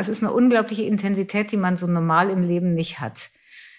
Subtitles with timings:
[0.00, 3.28] Es ist eine unglaubliche Intensität, die man so normal im Leben nicht hat.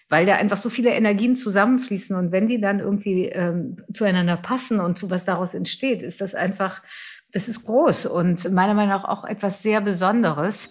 [0.08, 4.80] Weil da einfach so viele Energien zusammenfließen und wenn die dann irgendwie ähm, zueinander passen
[4.80, 6.84] und zu was daraus entsteht, ist das einfach,
[7.32, 10.70] das ist groß und meiner Meinung nach auch etwas sehr Besonderes.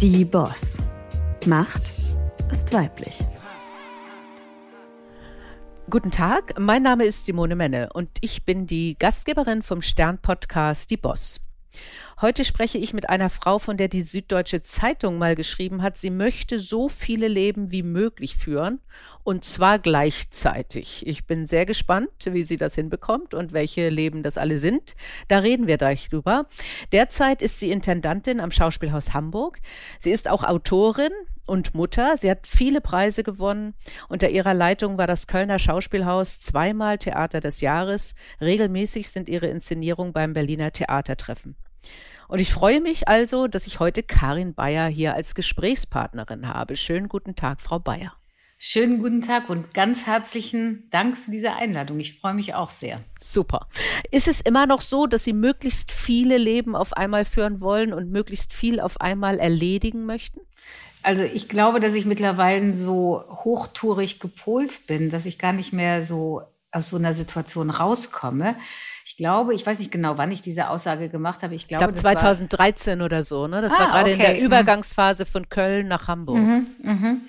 [0.00, 0.78] Die Boss.
[1.44, 1.92] Macht
[2.50, 3.26] ist weiblich.
[5.90, 10.96] Guten Tag, mein Name ist Simone Menne und ich bin die Gastgeberin vom Stern-Podcast Die
[10.96, 11.40] Boss.
[12.20, 16.10] Heute spreche ich mit einer Frau, von der die Süddeutsche Zeitung mal geschrieben hat, sie
[16.10, 18.80] möchte so viele Leben wie möglich führen
[19.22, 21.06] und zwar gleichzeitig.
[21.06, 24.94] Ich bin sehr gespannt, wie sie das hinbekommt und welche Leben das alle sind.
[25.28, 26.46] Da reden wir gleich drüber.
[26.90, 29.60] Derzeit ist sie Intendantin am Schauspielhaus Hamburg.
[30.00, 31.12] Sie ist auch Autorin
[31.48, 32.16] und Mutter.
[32.16, 33.74] Sie hat viele Preise gewonnen.
[34.08, 38.14] Unter ihrer Leitung war das Kölner Schauspielhaus zweimal Theater des Jahres.
[38.40, 41.56] Regelmäßig sind ihre Inszenierungen beim Berliner Theatertreffen.
[42.28, 46.76] Und ich freue mich also, dass ich heute Karin Bayer hier als Gesprächspartnerin habe.
[46.76, 48.12] Schönen guten Tag, Frau Bayer.
[48.60, 52.00] Schönen guten Tag und ganz herzlichen Dank für diese Einladung.
[52.00, 53.04] Ich freue mich auch sehr.
[53.16, 53.68] Super.
[54.10, 58.10] Ist es immer noch so, dass Sie möglichst viele Leben auf einmal führen wollen und
[58.10, 60.40] möglichst viel auf einmal erledigen möchten?
[61.08, 66.04] Also ich glaube, dass ich mittlerweile so hochtourig gepolt bin, dass ich gar nicht mehr
[66.04, 68.56] so aus so einer Situation rauskomme
[69.18, 71.54] glaube, ich weiß nicht genau, wann ich diese Aussage gemacht habe.
[71.54, 73.48] Ich glaube, ich glaube 2013 oder so.
[73.48, 73.60] Ne?
[73.60, 74.12] Das ah, war gerade okay.
[74.12, 74.46] in der mhm.
[74.46, 76.38] Übergangsphase von Köln nach Hamburg.
[76.38, 77.20] Mhm, mhm.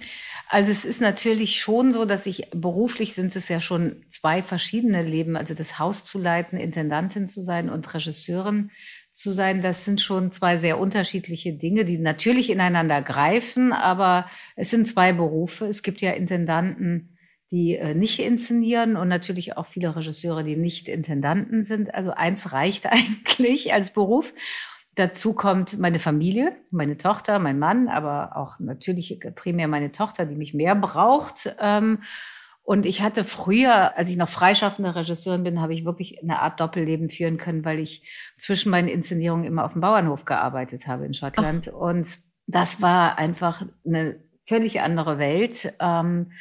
[0.48, 5.02] Also es ist natürlich schon so, dass ich beruflich sind es ja schon zwei verschiedene
[5.02, 8.70] Leben, also das Haus zu leiten, Intendantin zu sein und Regisseurin
[9.12, 14.70] zu sein, das sind schon zwei sehr unterschiedliche Dinge, die natürlich ineinander greifen, aber es
[14.70, 15.66] sind zwei Berufe.
[15.66, 17.18] Es gibt ja Intendanten,
[17.52, 21.94] die äh, nicht inszenieren und natürlich auch viele Regisseure, die nicht Intendanten sind.
[21.94, 24.34] Also eins reicht eigentlich als Beruf.
[24.96, 30.36] Dazu kommt meine Familie, meine Tochter, mein Mann, aber auch natürlich primär meine Tochter, die
[30.36, 31.56] mich mehr braucht.
[31.60, 32.04] Ähm,
[32.70, 36.60] und ich hatte früher, als ich noch freischaffende Regisseurin bin, habe ich wirklich eine Art
[36.60, 38.08] Doppelleben führen können, weil ich
[38.38, 41.71] zwischen meinen Inszenierungen immer auf dem Bauernhof gearbeitet habe in Schottland.
[41.73, 41.80] Ach.
[41.80, 45.73] Und das war einfach eine völlig andere Welt.
[45.80, 46.32] Ähm,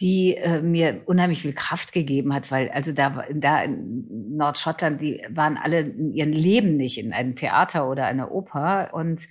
[0.00, 4.06] die äh, mir unheimlich viel Kraft gegeben hat, weil also da, da in
[4.36, 9.28] Nordschottland, die waren alle in ihrem Leben nicht in einem Theater oder einer Oper und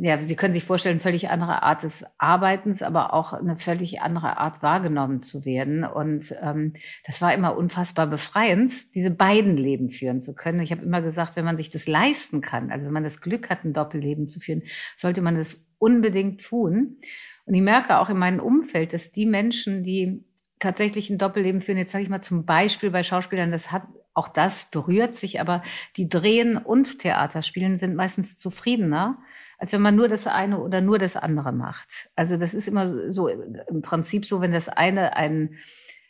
[0.00, 4.36] ja, Sie können sich vorstellen, völlig andere Art des Arbeitens, aber auch eine völlig andere
[4.38, 5.84] Art wahrgenommen zu werden.
[5.84, 6.74] Und ähm,
[7.06, 10.60] das war immer unfassbar befreiend, diese beiden Leben führen zu können.
[10.60, 13.48] Ich habe immer gesagt, wenn man sich das leisten kann, also wenn man das Glück
[13.48, 14.62] hat, ein Doppelleben zu führen,
[14.96, 16.98] sollte man das unbedingt tun.
[17.46, 20.24] Und ich merke auch in meinem Umfeld, dass die Menschen, die
[20.58, 24.28] tatsächlich ein Doppelleben führen, jetzt sage ich mal zum Beispiel bei Schauspielern, das hat auch
[24.28, 25.62] das berührt sich, aber
[25.96, 29.18] die drehen und Theater spielen sind meistens zufriedener,
[29.60, 32.10] als wenn man nur das eine oder nur das andere macht.
[32.16, 35.58] Also das ist immer so im Prinzip so, wenn das eine einen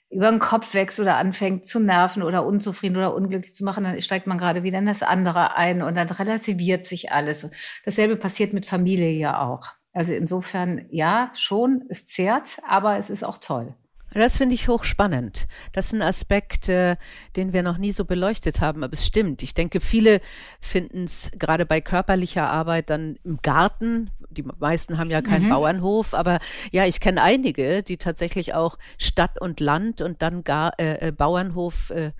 [0.08, 4.00] über den Kopf wächst oder anfängt zu nerven oder unzufrieden oder unglücklich zu machen, dann
[4.00, 7.50] steigt man gerade wieder in das andere ein und dann relativiert sich alles.
[7.84, 9.66] Dasselbe passiert mit Familie ja auch.
[9.92, 13.74] Also insofern, ja, schon, es zehrt, aber es ist auch toll.
[14.12, 15.46] Das finde ich hochspannend.
[15.72, 16.96] Das ist ein Aspekt, äh,
[17.36, 19.42] den wir noch nie so beleuchtet haben, aber es stimmt.
[19.42, 20.20] Ich denke, viele
[20.60, 24.10] finden es gerade bei körperlicher Arbeit dann im Garten.
[24.30, 25.50] Die meisten haben ja keinen mhm.
[25.50, 26.40] Bauernhof, aber
[26.72, 31.12] ja, ich kenne einige, die tatsächlich auch Stadt und Land und dann gar, äh, äh
[31.12, 32.12] Bauernhof äh,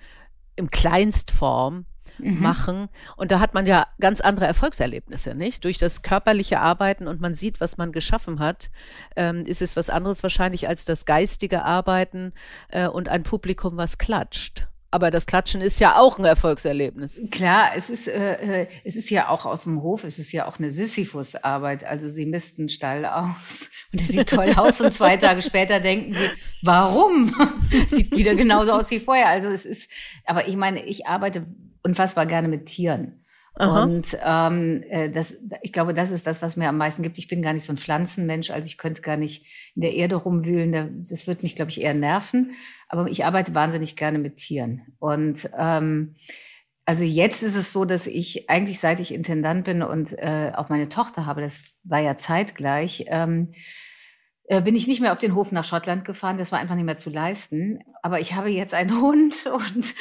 [0.55, 1.85] im Kleinstform
[2.17, 2.41] mhm.
[2.41, 2.89] machen.
[3.17, 5.63] Und da hat man ja ganz andere Erfolgserlebnisse, nicht?
[5.65, 8.69] Durch das körperliche Arbeiten und man sieht, was man geschaffen hat,
[9.15, 12.33] ähm, ist es was anderes wahrscheinlich als das geistige Arbeiten
[12.69, 14.67] äh, und ein Publikum, was klatscht.
[14.93, 17.21] Aber das Klatschen ist ja auch ein Erfolgserlebnis.
[17.31, 20.47] Klar, es ist, äh, äh, es ist ja auch auf dem Hof, es ist ja
[20.47, 21.85] auch eine Sisyphus-Arbeit.
[21.85, 26.11] Also sie missten Stall aus und der sieht toll aus und zwei Tage später denken
[26.11, 26.29] die,
[26.61, 27.33] warum?
[27.89, 29.29] sieht wieder genauso aus wie vorher.
[29.29, 29.89] Also es ist,
[30.25, 31.47] aber ich meine, ich arbeite
[31.83, 33.23] unfassbar gerne mit Tieren.
[33.55, 33.83] Aha.
[33.83, 37.17] Und ähm, äh, das, ich glaube, das ist das, was mir am meisten gibt.
[37.17, 39.45] Ich bin gar nicht so ein Pflanzenmensch, also ich könnte gar nicht
[39.75, 41.03] in der Erde rumwühlen.
[41.07, 42.51] Das wird mich, glaube ich, eher nerven.
[42.87, 44.81] Aber ich arbeite wahnsinnig gerne mit Tieren.
[44.99, 46.15] Und ähm,
[46.85, 50.69] also jetzt ist es so, dass ich eigentlich, seit ich Intendant bin und äh, auch
[50.69, 53.57] meine Tochter habe, das war ja zeitgleich, ähm, äh,
[54.59, 56.37] bin ich nicht mehr auf den Hof nach Schottland gefahren.
[56.37, 57.79] Das war einfach nicht mehr zu leisten.
[58.01, 59.95] Aber ich habe jetzt einen Hund und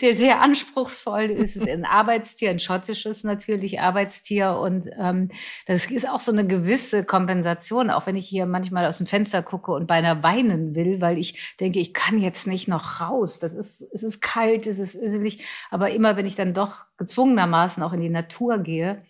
[0.00, 1.54] der sehr anspruchsvoll ist.
[1.54, 4.58] Es ist ein Arbeitstier, ein schottisches natürlich Arbeitstier.
[4.58, 5.30] Und ähm,
[5.68, 9.40] das ist auch so eine gewisse Kompensation, auch wenn ich hier manchmal aus dem Fenster
[9.40, 13.38] gucke und beinahe weinen will, weil ich denke, ich kann jetzt nicht noch raus.
[13.38, 15.44] Das ist, es ist kalt, es ist öselig.
[15.70, 19.04] Aber immer, wenn ich dann doch gezwungenermaßen auch in die Natur gehe,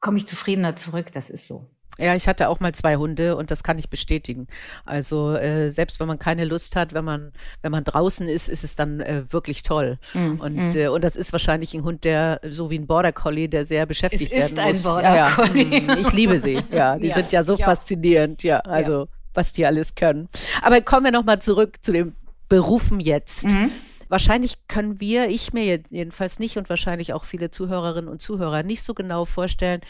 [0.00, 1.12] komme ich zufriedener zurück.
[1.12, 1.70] Das ist so.
[1.98, 4.48] Ja, ich hatte auch mal zwei Hunde und das kann ich bestätigen.
[4.84, 7.32] Also äh, selbst wenn man keine Lust hat, wenn man
[7.62, 9.98] wenn man draußen ist, ist es dann äh, wirklich toll.
[10.12, 10.76] Mm, und mm.
[10.76, 13.86] Äh, und das ist wahrscheinlich ein Hund, der so wie ein Border Collie, der sehr
[13.86, 14.76] beschäftigt es werden muss.
[14.78, 15.64] ist ein Border Collie.
[15.64, 15.96] Ja, ja.
[16.06, 16.62] Ich liebe sie.
[16.70, 18.42] Ja, die ja, sind ja so faszinierend.
[18.42, 20.28] Ja, also was die alles können.
[20.62, 22.14] Aber kommen wir noch mal zurück zu den
[22.48, 23.44] Berufen jetzt.
[23.44, 23.70] Mhm.
[24.08, 28.82] Wahrscheinlich können wir, ich mir jedenfalls nicht und wahrscheinlich auch viele Zuhörerinnen und Zuhörer nicht
[28.82, 29.80] so genau vorstellen,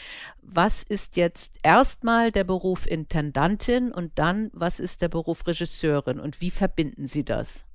[0.41, 6.41] was ist jetzt erstmal der Beruf Intendantin und dann, was ist der Beruf Regisseurin und
[6.41, 7.65] wie verbinden Sie das?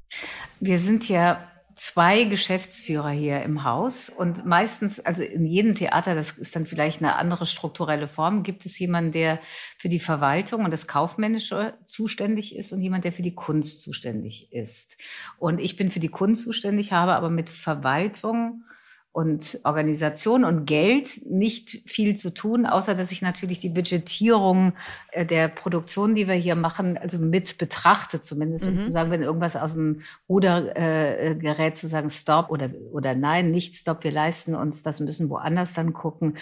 [0.60, 6.32] Wir sind ja zwei Geschäftsführer hier im Haus und meistens, also in jedem Theater, das
[6.32, 9.40] ist dann vielleicht eine andere strukturelle Form, gibt es jemanden, der
[9.78, 14.52] für die Verwaltung und das Kaufmännische zuständig ist und jemand, der für die Kunst zuständig
[14.52, 14.96] ist.
[15.38, 18.64] Und ich bin für die Kunst zuständig, habe aber mit Verwaltung
[19.12, 24.72] und Organisation und Geld nicht viel zu tun, außer dass ich natürlich die Budgetierung
[25.10, 28.80] äh, der Produktion, die wir hier machen, also mit betrachte zumindest, um mhm.
[28.80, 30.00] zu sagen, wenn irgendwas aus dem
[30.30, 34.98] Ruder äh, gerät, zu sagen Stop oder oder nein, nicht Stop, wir leisten uns das,
[35.00, 36.38] müssen woanders dann gucken.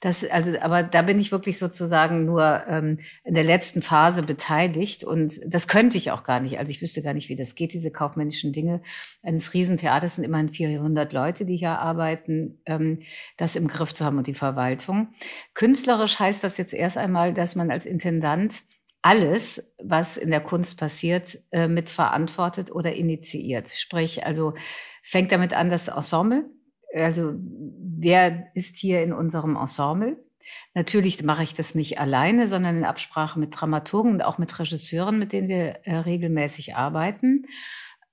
[0.00, 5.04] Das also, aber da bin ich wirklich sozusagen nur ähm, in der letzten Phase beteiligt
[5.04, 6.58] und das könnte ich auch gar nicht.
[6.58, 7.74] Also ich wüsste gar nicht, wie das geht.
[7.74, 8.80] Diese kaufmännischen Dinge
[9.22, 13.02] eines Riesentheaters sind immerhin 400 Leute, die hier arbeiten arbeiten, ähm,
[13.36, 15.08] das im Griff zu haben und die Verwaltung.
[15.54, 18.62] Künstlerisch heißt das jetzt erst einmal, dass man als Intendant
[19.02, 23.70] alles, was in der Kunst passiert, äh, mitverantwortet oder initiiert.
[23.70, 24.54] Sprich, also
[25.02, 26.44] es fängt damit an, das Ensemble.
[26.94, 30.16] Also wer ist hier in unserem Ensemble?
[30.74, 35.18] Natürlich mache ich das nicht alleine, sondern in Absprache mit Dramaturgen und auch mit Regisseuren,
[35.18, 37.46] mit denen wir äh, regelmäßig arbeiten.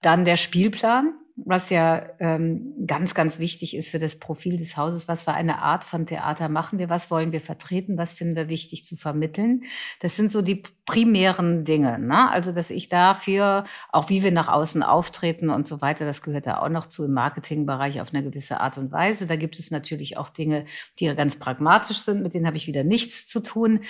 [0.02, 1.14] Dann der Spielplan
[1.46, 5.08] was ja ähm, ganz, ganz wichtig ist für das Profil des Hauses.
[5.08, 6.90] Was für eine Art von Theater machen wir?
[6.90, 7.98] Was wollen wir vertreten?
[7.98, 9.64] Was finden wir wichtig zu vermitteln?
[10.00, 12.00] Das sind so die primären Dinge.
[12.00, 12.30] Ne?
[12.30, 16.48] Also, dass ich dafür, auch wie wir nach außen auftreten und so weiter, das gehört
[16.48, 19.28] da auch noch zu im Marketingbereich auf eine gewisse Art und Weise.
[19.28, 20.66] Da gibt es natürlich auch Dinge,
[21.00, 23.82] die ganz pragmatisch sind, mit denen habe ich wieder nichts zu tun.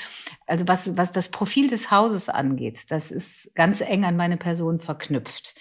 [0.47, 4.79] Also, was, was das Profil des Hauses angeht, das ist ganz eng an meine Person
[4.79, 5.55] verknüpft.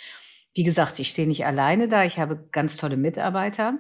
[0.55, 3.79] Wie gesagt, ich stehe nicht alleine da, ich habe ganz tolle Mitarbeiter,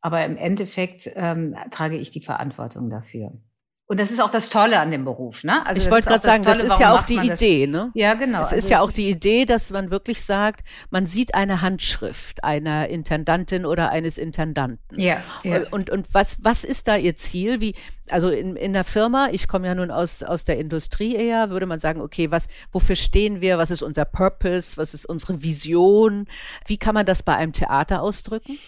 [0.00, 3.32] aber im Endeffekt ähm, trage ich die Verantwortung dafür.
[3.88, 5.64] Und das ist auch das Tolle an dem Beruf, ne?
[5.64, 7.92] Also ich wollte gerade sagen, Tolle, das ist ja auch die Idee, ne?
[7.94, 8.40] Ja, genau.
[8.40, 12.42] Es also ist ja auch die Idee, dass man wirklich sagt, man sieht eine Handschrift
[12.42, 15.00] einer Intendantin oder eines Intendanten.
[15.00, 15.22] Ja.
[15.44, 15.60] ja.
[15.70, 17.60] Und, und was, was ist da Ihr Ziel?
[17.60, 17.76] Wie,
[18.10, 21.66] also in, in der Firma, ich komme ja nun aus, aus der Industrie eher, würde
[21.66, 23.56] man sagen, okay, was, wofür stehen wir?
[23.56, 24.76] Was ist unser Purpose?
[24.78, 26.26] Was ist unsere Vision?
[26.66, 28.58] Wie kann man das bei einem Theater ausdrücken?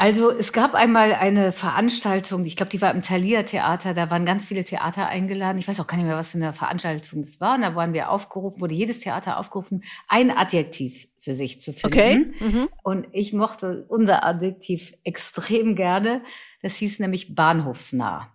[0.00, 4.24] Also es gab einmal eine Veranstaltung, ich glaube, die war im Thalia Theater, da waren
[4.24, 5.58] ganz viele Theater eingeladen.
[5.58, 7.56] Ich weiß auch gar nicht mehr, was für eine Veranstaltung das war.
[7.56, 12.32] Und da waren wir aufgerufen, wurde jedes Theater aufgerufen, ein Adjektiv für sich zu finden.
[12.32, 12.32] Okay.
[12.40, 12.68] Mhm.
[12.82, 16.22] Und ich mochte unser Adjektiv extrem gerne.
[16.62, 18.32] Das hieß nämlich bahnhofsnah.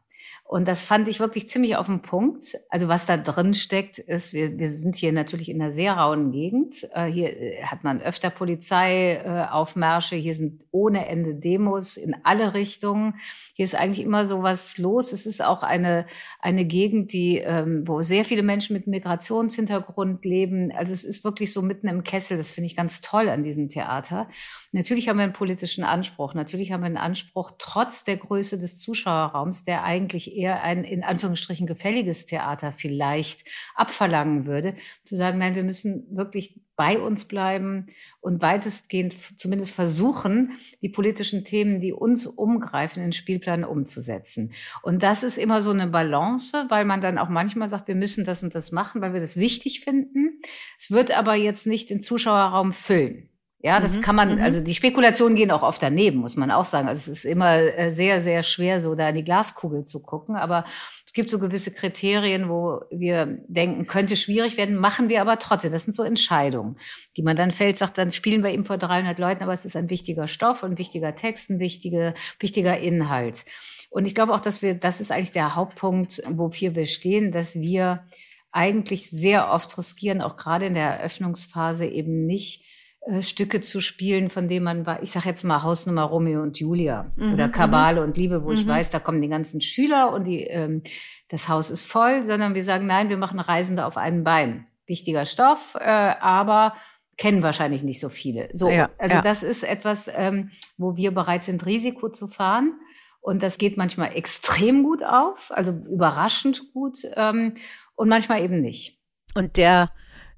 [0.47, 2.55] Und das fand ich wirklich ziemlich auf den Punkt.
[2.69, 6.31] Also was da drin steckt, ist, wir, wir sind hier natürlich in einer sehr rauen
[6.31, 6.87] Gegend.
[6.93, 12.53] Äh, hier äh, hat man öfter Polizeiaufmärsche, äh, hier sind ohne Ende Demos in alle
[12.53, 13.15] Richtungen.
[13.55, 15.13] Hier ist eigentlich immer so was los.
[15.13, 16.05] Es ist auch eine,
[16.39, 20.71] eine Gegend, die, ähm, wo sehr viele Menschen mit Migrationshintergrund leben.
[20.71, 22.37] Also es ist wirklich so mitten im Kessel.
[22.37, 24.29] Das finde ich ganz toll an diesem Theater.
[24.75, 26.33] Natürlich haben wir einen politischen Anspruch.
[26.33, 31.01] Natürlich haben wir einen Anspruch, trotz der Größe des Zuschauerraums, der eigentlich eher ein in
[31.01, 37.87] Anführungsstrichen gefälliges Theater vielleicht abverlangen würde, zu sagen, nein, wir müssen wirklich bei uns bleiben
[38.19, 44.51] und weitestgehend zumindest versuchen, die politischen Themen, die uns umgreifen, in Spielplan umzusetzen.
[44.81, 48.25] Und das ist immer so eine Balance, weil man dann auch manchmal sagt, wir müssen
[48.25, 50.41] das und das machen, weil wir das wichtig finden.
[50.77, 53.29] Es wird aber jetzt nicht den Zuschauerraum füllen.
[53.65, 54.01] Ja, das mhm.
[54.01, 54.43] kann man, mhm.
[54.43, 56.87] also die Spekulationen gehen auch oft daneben, muss man auch sagen.
[56.87, 60.35] Also es ist immer äh, sehr, sehr schwer, so da in die Glaskugel zu gucken.
[60.35, 60.65] Aber
[61.03, 65.71] es gibt so gewisse Kriterien, wo wir denken, könnte schwierig werden, machen wir aber trotzdem.
[65.71, 66.77] Das sind so Entscheidungen,
[67.17, 69.75] die man dann fällt, sagt, dann spielen wir eben vor 300 Leuten, aber es ist
[69.75, 73.45] ein wichtiger Stoff, ein wichtiger Text, ein wichtiger, wichtiger Inhalt.
[73.89, 77.55] Und ich glaube auch, dass wir, das ist eigentlich der Hauptpunkt, wofür wir stehen, dass
[77.55, 78.05] wir
[78.51, 82.64] eigentlich sehr oft riskieren, auch gerade in der Eröffnungsphase eben nicht
[83.05, 86.59] äh, Stücke zu spielen, von denen man war, ich sage jetzt mal Hausnummer Romeo und
[86.59, 88.07] Julia mhm, oder Kabale mhm.
[88.07, 88.55] und Liebe, wo mhm.
[88.55, 90.81] ich weiß, da kommen die ganzen Schüler und die, ähm,
[91.29, 94.67] das Haus ist voll, sondern wir sagen, nein, wir machen Reisende auf einem Bein.
[94.87, 96.75] Wichtiger Stoff, äh, aber
[97.17, 98.49] kennen wahrscheinlich nicht so viele.
[98.53, 99.21] So, ja, also ja.
[99.21, 102.73] das ist etwas, ähm, wo wir bereit sind, Risiko zu fahren
[103.21, 107.55] Und das geht manchmal extrem gut auf, also überraschend gut ähm,
[107.95, 108.99] und manchmal eben nicht.
[109.33, 109.91] Und der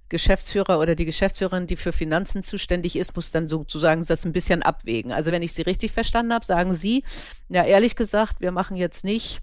[0.09, 4.63] Geschäftsführer oder die Geschäftsführerin, die für Finanzen zuständig ist, muss dann sozusagen das ein bisschen
[4.63, 5.11] abwägen.
[5.11, 7.03] Also wenn ich Sie richtig verstanden habe, sagen Sie,
[7.49, 9.41] ja ehrlich gesagt, wir machen jetzt nicht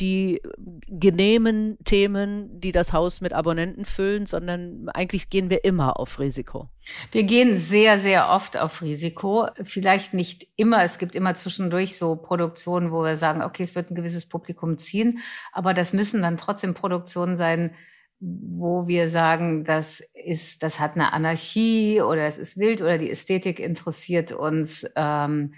[0.00, 0.40] die
[0.88, 6.68] genehmen Themen, die das Haus mit Abonnenten füllen, sondern eigentlich gehen wir immer auf Risiko.
[7.12, 9.48] Wir gehen sehr, sehr oft auf Risiko.
[9.62, 10.82] Vielleicht nicht immer.
[10.82, 14.78] Es gibt immer zwischendurch so Produktionen, wo wir sagen, okay, es wird ein gewisses Publikum
[14.78, 15.18] ziehen,
[15.52, 17.74] aber das müssen dann trotzdem Produktionen sein,
[18.20, 23.10] wo wir sagen, das ist, das hat eine Anarchie oder es ist wild oder die
[23.10, 24.86] Ästhetik interessiert uns.
[24.94, 25.54] Ähm,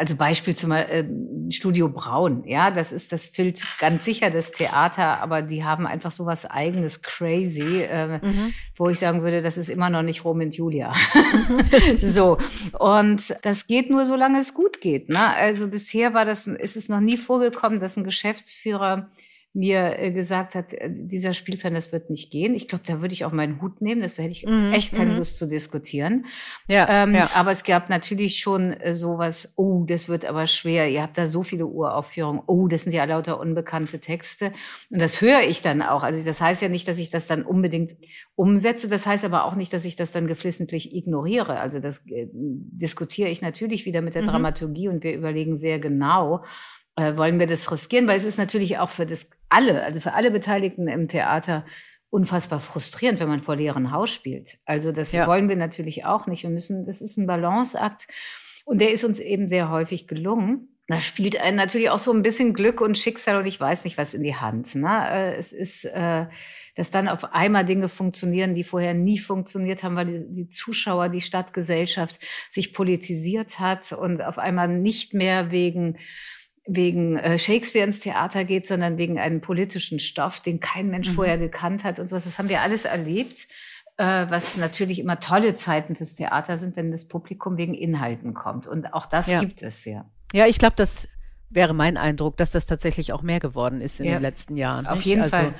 [0.00, 1.04] also Beispiel zum äh,
[1.50, 6.10] Studio Braun, ja, das ist, das füllt ganz sicher das Theater, aber die haben einfach
[6.10, 8.54] so was eigenes, crazy, äh, mhm.
[8.76, 10.94] wo ich sagen würde, das ist immer noch nicht Rom und Julia.
[12.02, 12.38] so.
[12.78, 15.10] Und das geht nur, solange es gut geht.
[15.10, 15.20] Ne?
[15.36, 19.10] Also bisher war das, ist es noch nie vorgekommen, dass ein Geschäftsführer
[19.52, 22.54] mir äh, gesagt hat, äh, dieser Spielplan, das wird nicht gehen.
[22.54, 24.00] Ich glaube, da würde ich auch meinen Hut nehmen.
[24.00, 25.18] Das hätte ich mhm, echt keine mhm.
[25.18, 26.26] Lust zu diskutieren.
[26.68, 30.88] Ja, ähm, ja, Aber es gab natürlich schon äh, sowas, oh, das wird aber schwer.
[30.88, 32.42] Ihr habt da so viele Uraufführungen.
[32.46, 34.52] Oh, das sind ja lauter unbekannte Texte.
[34.88, 36.04] Und das höre ich dann auch.
[36.04, 37.96] Also das heißt ja nicht, dass ich das dann unbedingt
[38.36, 38.88] umsetze.
[38.88, 41.58] Das heißt aber auch nicht, dass ich das dann geflissentlich ignoriere.
[41.58, 44.28] Also das äh, diskutiere ich natürlich wieder mit der mhm.
[44.28, 46.44] Dramaturgie und wir überlegen sehr genau,
[47.00, 48.06] äh, wollen wir das riskieren?
[48.06, 51.64] Weil es ist natürlich auch für das alle, also für alle Beteiligten im Theater
[52.10, 54.58] unfassbar frustrierend, wenn man vor leeren Haus spielt.
[54.64, 55.26] Also das ja.
[55.26, 56.42] wollen wir natürlich auch nicht.
[56.42, 58.08] Wir müssen, das ist ein Balanceakt
[58.64, 60.76] und der ist uns eben sehr häufig gelungen.
[60.88, 63.96] Da spielt einen natürlich auch so ein bisschen Glück und Schicksal und ich weiß nicht
[63.96, 64.74] was in die Hand.
[64.74, 65.04] Ne?
[65.08, 66.26] Äh, es ist, äh,
[66.74, 71.08] dass dann auf einmal Dinge funktionieren, die vorher nie funktioniert haben, weil die, die Zuschauer,
[71.08, 72.18] die Stadtgesellschaft
[72.50, 75.96] sich politisiert hat und auf einmal nicht mehr wegen
[76.72, 81.14] wegen äh, Shakespeare ins Theater geht, sondern wegen einem politischen Stoff, den kein Mensch mhm.
[81.14, 82.24] vorher gekannt hat und sowas.
[82.24, 83.48] Das haben wir alles erlebt,
[83.96, 88.66] äh, was natürlich immer tolle Zeiten fürs Theater sind, wenn das Publikum wegen Inhalten kommt.
[88.66, 89.40] Und auch das ja.
[89.40, 90.04] gibt es ja.
[90.32, 91.08] Ja, ich glaube, das
[91.48, 94.12] wäre mein Eindruck, dass das tatsächlich auch mehr geworden ist in ja.
[94.12, 94.86] den letzten Jahren.
[94.86, 95.06] Auf nicht?
[95.06, 95.54] jeden also, Fall.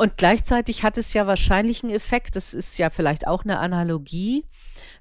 [0.00, 4.46] Und gleichzeitig hat es ja wahrscheinlich einen Effekt, das ist ja vielleicht auch eine Analogie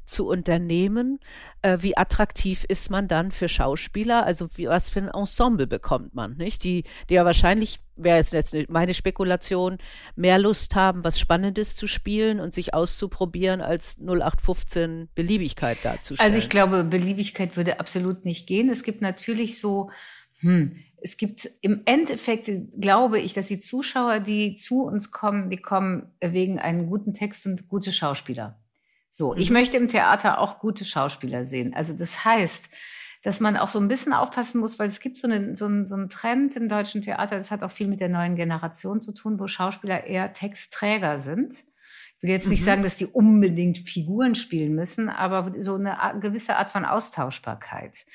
[0.03, 1.21] zu unternehmen,
[1.61, 6.15] äh, wie attraktiv ist man dann für Schauspieler, also wie, was für ein Ensemble bekommt
[6.15, 6.65] man, nicht?
[6.65, 9.77] Die, die ja wahrscheinlich, wäre jetzt meine Spekulation,
[10.17, 16.29] mehr Lust haben, was Spannendes zu spielen und sich auszuprobieren, als 0815 Beliebigkeit darzustellen.
[16.29, 18.69] Also ich glaube, Beliebigkeit würde absolut nicht gehen.
[18.69, 19.91] Es gibt natürlich so,
[20.41, 25.57] hm, es gibt im Endeffekt, glaube ich, dass die Zuschauer, die zu uns kommen, die
[25.57, 28.59] kommen wegen einem guten Text und gute Schauspieler.
[29.09, 29.39] So, mhm.
[29.39, 31.73] ich möchte im Theater auch gute Schauspieler sehen.
[31.73, 32.69] Also das heißt,
[33.23, 35.85] dass man auch so ein bisschen aufpassen muss, weil es gibt so, eine, so, einen,
[35.85, 39.13] so einen Trend im deutschen Theater, das hat auch viel mit der neuen Generation zu
[39.13, 41.65] tun, wo Schauspieler eher Textträger sind.
[42.17, 42.65] Ich will jetzt nicht mhm.
[42.65, 48.05] sagen, dass die unbedingt Figuren spielen müssen, aber so eine gewisse Art von Austauschbarkeit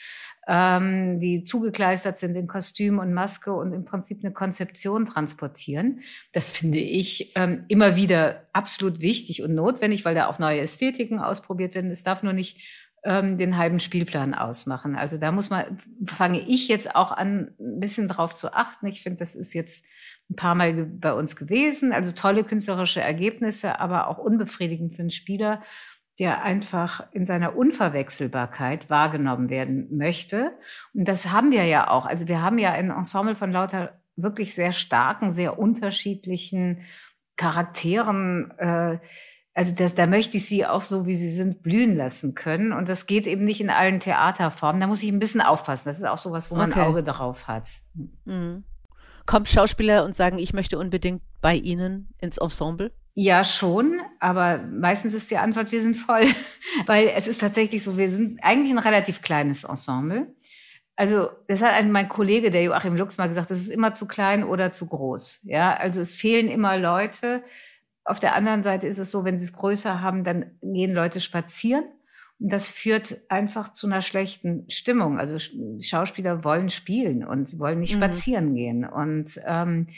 [0.46, 6.00] ähm, die zugekleistert sind in Kostüm und Maske und im Prinzip eine Konzeption transportieren.
[6.32, 11.18] Das finde ich ähm, immer wieder absolut wichtig und notwendig, weil da auch neue Ästhetiken
[11.18, 11.90] ausprobiert werden.
[11.90, 12.60] Es darf nur nicht
[13.04, 14.96] ähm, den halben Spielplan ausmachen.
[14.96, 18.86] Also da muss man, fange ich jetzt auch an, ein bisschen drauf zu achten.
[18.86, 19.84] Ich finde, das ist jetzt
[20.30, 21.92] ein paar Mal bei uns gewesen.
[21.92, 25.62] Also tolle künstlerische Ergebnisse, aber auch unbefriedigend für einen Spieler
[26.18, 30.52] der einfach in seiner Unverwechselbarkeit wahrgenommen werden möchte.
[30.92, 32.06] Und das haben wir ja auch.
[32.06, 36.82] Also wir haben ja ein Ensemble von lauter wirklich sehr starken, sehr unterschiedlichen
[37.36, 38.52] Charakteren.
[38.58, 38.98] Äh,
[39.54, 42.72] also das, da möchte ich sie auch so, wie sie sind, blühen lassen können.
[42.72, 44.80] Und das geht eben nicht in allen Theaterformen.
[44.80, 45.88] Da muss ich ein bisschen aufpassen.
[45.88, 46.80] Das ist auch sowas, wo man okay.
[46.80, 47.68] ein Auge darauf hat.
[48.24, 48.64] Mhm.
[49.26, 52.92] Kommt Schauspieler und sagen, ich möchte unbedingt bei Ihnen ins Ensemble?
[53.16, 56.24] Ja, schon, aber meistens ist die Antwort, wir sind voll,
[56.86, 60.34] weil es ist tatsächlich so, wir sind eigentlich ein relativ kleines Ensemble.
[60.96, 64.44] Also, das hat mein Kollege, der Joachim Lux, mal gesagt, das ist immer zu klein
[64.44, 65.40] oder zu groß.
[65.44, 67.42] Ja, also es fehlen immer Leute.
[68.04, 71.20] Auf der anderen Seite ist es so, wenn sie es größer haben, dann gehen Leute
[71.20, 71.84] spazieren.
[72.38, 75.18] Und das führt einfach zu einer schlechten Stimmung.
[75.18, 75.38] Also
[75.80, 78.02] Schauspieler wollen spielen und sie wollen nicht mhm.
[78.02, 78.84] spazieren gehen.
[78.84, 79.88] Und ähm,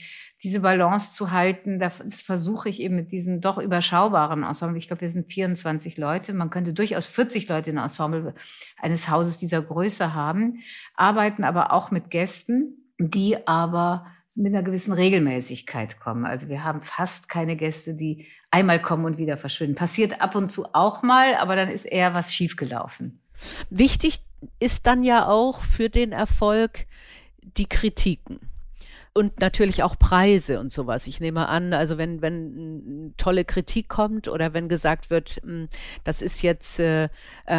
[0.42, 4.76] diese Balance zu halten, das versuche ich eben mit diesen doch überschaubaren Ensemble.
[4.76, 6.34] Ich glaube, wir sind 24 Leute.
[6.34, 8.34] Man könnte durchaus 40 Leute in Ensemble
[8.80, 10.58] eines Hauses dieser Größe haben,
[10.94, 16.26] arbeiten aber auch mit Gästen, die aber mit einer gewissen Regelmäßigkeit kommen.
[16.26, 19.76] Also wir haben fast keine Gäste, die einmal kommen und wieder verschwinden.
[19.76, 23.20] Passiert ab und zu auch mal, aber dann ist eher was schiefgelaufen.
[23.70, 24.20] Wichtig
[24.58, 26.86] ist dann ja auch für den Erfolg
[27.42, 28.40] die Kritiken
[29.16, 31.06] und natürlich auch Preise und sowas.
[31.06, 35.68] Ich nehme an, also wenn, wenn tolle Kritik kommt oder wenn gesagt wird, hm,
[36.04, 37.08] das ist jetzt äh, äh,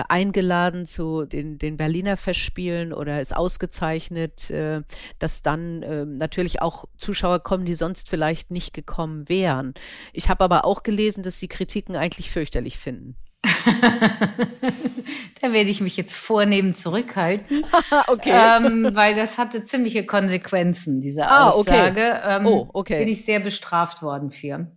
[0.07, 4.83] eingeladen zu den, den Berliner Festspielen oder ist ausgezeichnet, äh,
[5.17, 9.73] dass dann äh, natürlich auch Zuschauer kommen, die sonst vielleicht nicht gekommen wären.
[10.13, 13.15] Ich habe aber auch gelesen, dass sie Kritiken eigentlich fürchterlich finden.
[15.41, 17.65] da werde ich mich jetzt vornehm zurückhalten.
[18.07, 18.31] okay.
[18.33, 22.19] Ähm, weil das hatte ziemliche Konsequenzen, diese ah, Aussage.
[22.19, 22.37] Okay.
[22.37, 22.99] Ähm, oh, okay.
[22.99, 24.71] Bin ich sehr bestraft worden für.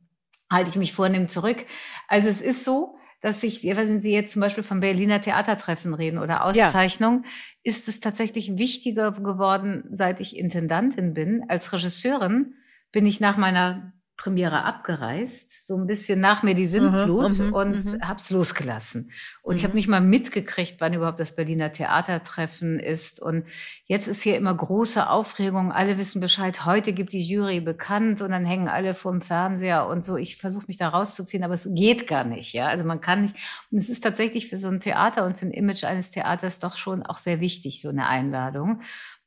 [0.50, 1.64] Halte ich mich vornehm zurück.
[2.09, 6.19] Also es ist so, dass ich, wenn Sie jetzt zum Beispiel vom Berliner Theatertreffen reden
[6.19, 7.31] oder Auszeichnung, ja.
[7.62, 11.45] ist es tatsächlich wichtiger geworden, seit ich Intendantin bin.
[11.49, 12.55] Als Regisseurin
[12.93, 17.85] bin ich nach meiner Premiere abgereist, so ein bisschen nach mir die Sinnflut mhm, und
[17.87, 18.07] mhm.
[18.07, 19.11] hab's losgelassen.
[19.41, 19.59] Und mhm.
[19.59, 23.23] ich habe nicht mal mitgekriegt, wann überhaupt das Berliner Theatertreffen ist.
[23.23, 23.47] Und
[23.87, 25.73] jetzt ist hier immer große Aufregung.
[25.73, 26.67] Alle wissen Bescheid.
[26.67, 30.19] Heute gibt die Jury bekannt und dann hängen alle vorm Fernseher und so.
[30.19, 32.53] Ich versuche mich da rauszuziehen, aber es geht gar nicht.
[32.53, 33.37] Ja, also man kann nicht.
[33.71, 36.77] Und es ist tatsächlich für so ein Theater und für ein Image eines Theaters doch
[36.77, 38.83] schon auch sehr wichtig, so eine Einladung.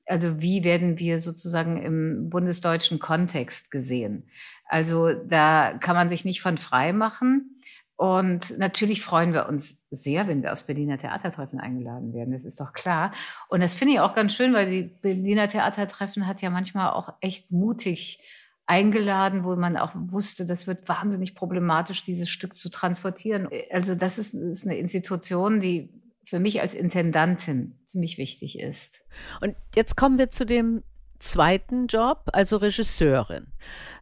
[0.06, 4.28] Also wie werden wir sozusagen im bundesdeutschen Kontext gesehen?
[4.68, 7.62] Also da kann man sich nicht von frei machen.
[7.96, 12.34] Und natürlich freuen wir uns sehr, wenn wir aufs Berliner Theatertreffen eingeladen werden.
[12.34, 13.14] Das ist doch klar.
[13.50, 17.14] Und das finde ich auch ganz schön, weil die Berliner Theatertreffen hat ja manchmal auch
[17.22, 18.20] echt mutig
[18.66, 23.48] eingeladen, wo man auch wusste, das wird wahnsinnig problematisch, dieses Stück zu transportieren.
[23.72, 25.90] Also das ist, ist eine Institution, die
[26.26, 29.02] für mich als Intendantin ziemlich wichtig ist.
[29.42, 30.84] Und jetzt kommen wir zu dem
[31.20, 33.48] zweiten Job, also Regisseurin.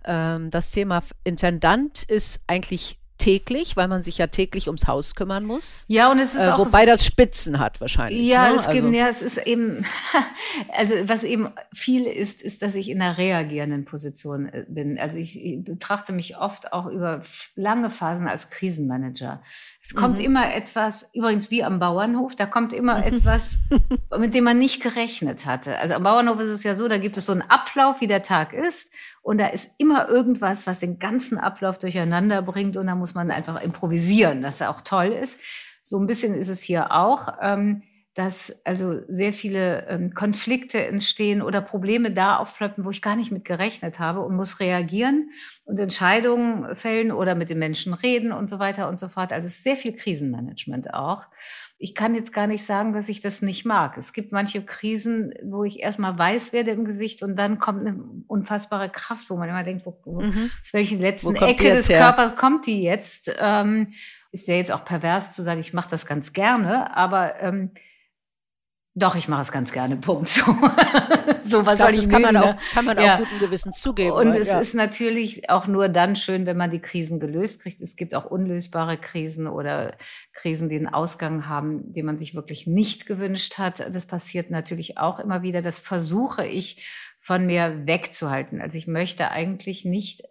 [0.05, 5.45] Ähm, das Thema Intendant ist eigentlich täglich, weil man sich ja täglich ums Haus kümmern
[5.45, 5.85] muss.
[5.87, 6.57] Ja, und es ist äh, auch.
[6.57, 8.27] Wobei das Spitzen hat wahrscheinlich.
[8.27, 8.55] Ja, ne?
[8.55, 8.97] es gibt, also.
[8.97, 9.85] ja, es ist eben,
[10.73, 14.97] also was eben viel ist, ist, dass ich in einer reagierenden Position äh, bin.
[14.97, 17.21] Also ich, ich betrachte mich oft auch über
[17.55, 19.43] lange Phasen als Krisenmanager.
[19.84, 20.26] Es kommt mhm.
[20.26, 23.58] immer etwas, übrigens wie am Bauernhof, da kommt immer etwas,
[24.17, 25.78] mit dem man nicht gerechnet hatte.
[25.80, 28.22] Also am Bauernhof ist es ja so, da gibt es so einen Ablauf, wie der
[28.22, 28.94] Tag ist.
[29.24, 32.78] Und da ist immer irgendwas, was den ganzen Ablauf durcheinander bringt.
[32.78, 35.39] Und da muss man einfach improvisieren, dass er auch toll ist.
[35.84, 37.38] So ein bisschen ist es hier auch.
[37.41, 43.15] Ähm, dass also sehr viele ähm, Konflikte entstehen oder Probleme da aufploppen, wo ich gar
[43.15, 45.30] nicht mit gerechnet habe und muss reagieren
[45.63, 49.32] und Entscheidungen fällen oder mit den Menschen reden und so weiter und so fort.
[49.32, 51.24] Also es ist sehr viel Krisenmanagement auch.
[51.78, 53.97] Ich kann jetzt gar nicht sagen, dass ich das nicht mag.
[53.97, 58.04] Es gibt manche Krisen, wo ich erstmal weiß werde im Gesicht und dann kommt eine
[58.28, 60.52] unfassbare Kraft, wo man immer denkt, wo, wo, mhm.
[60.62, 62.00] aus welchen letzten Ecke des her?
[62.00, 63.34] Körpers kommt die jetzt?
[63.39, 63.93] Ähm,
[64.34, 67.71] es wäre jetzt auch pervers zu sagen, ich mache das ganz gerne, aber ähm,
[68.93, 69.97] doch, ich mache es ganz gerne.
[69.97, 70.43] Punkt.
[71.43, 73.15] So, so was ich glaub, soll ich das kann man, auch, kann man ja.
[73.15, 74.12] auch guten Gewissens zugeben.
[74.12, 74.60] Und es ja.
[74.60, 77.82] ist natürlich auch nur dann schön, wenn man die Krisen gelöst kriegt.
[77.82, 79.97] Es gibt auch unlösbare Krisen oder
[80.34, 83.80] Krisen, die einen Ausgang haben, den man sich wirklich nicht gewünscht hat.
[83.80, 85.62] Das passiert natürlich auch immer wieder.
[85.62, 86.86] Das versuche ich
[87.19, 88.62] von mir wegzuhalten.
[88.62, 90.21] Also ich möchte eigentlich nicht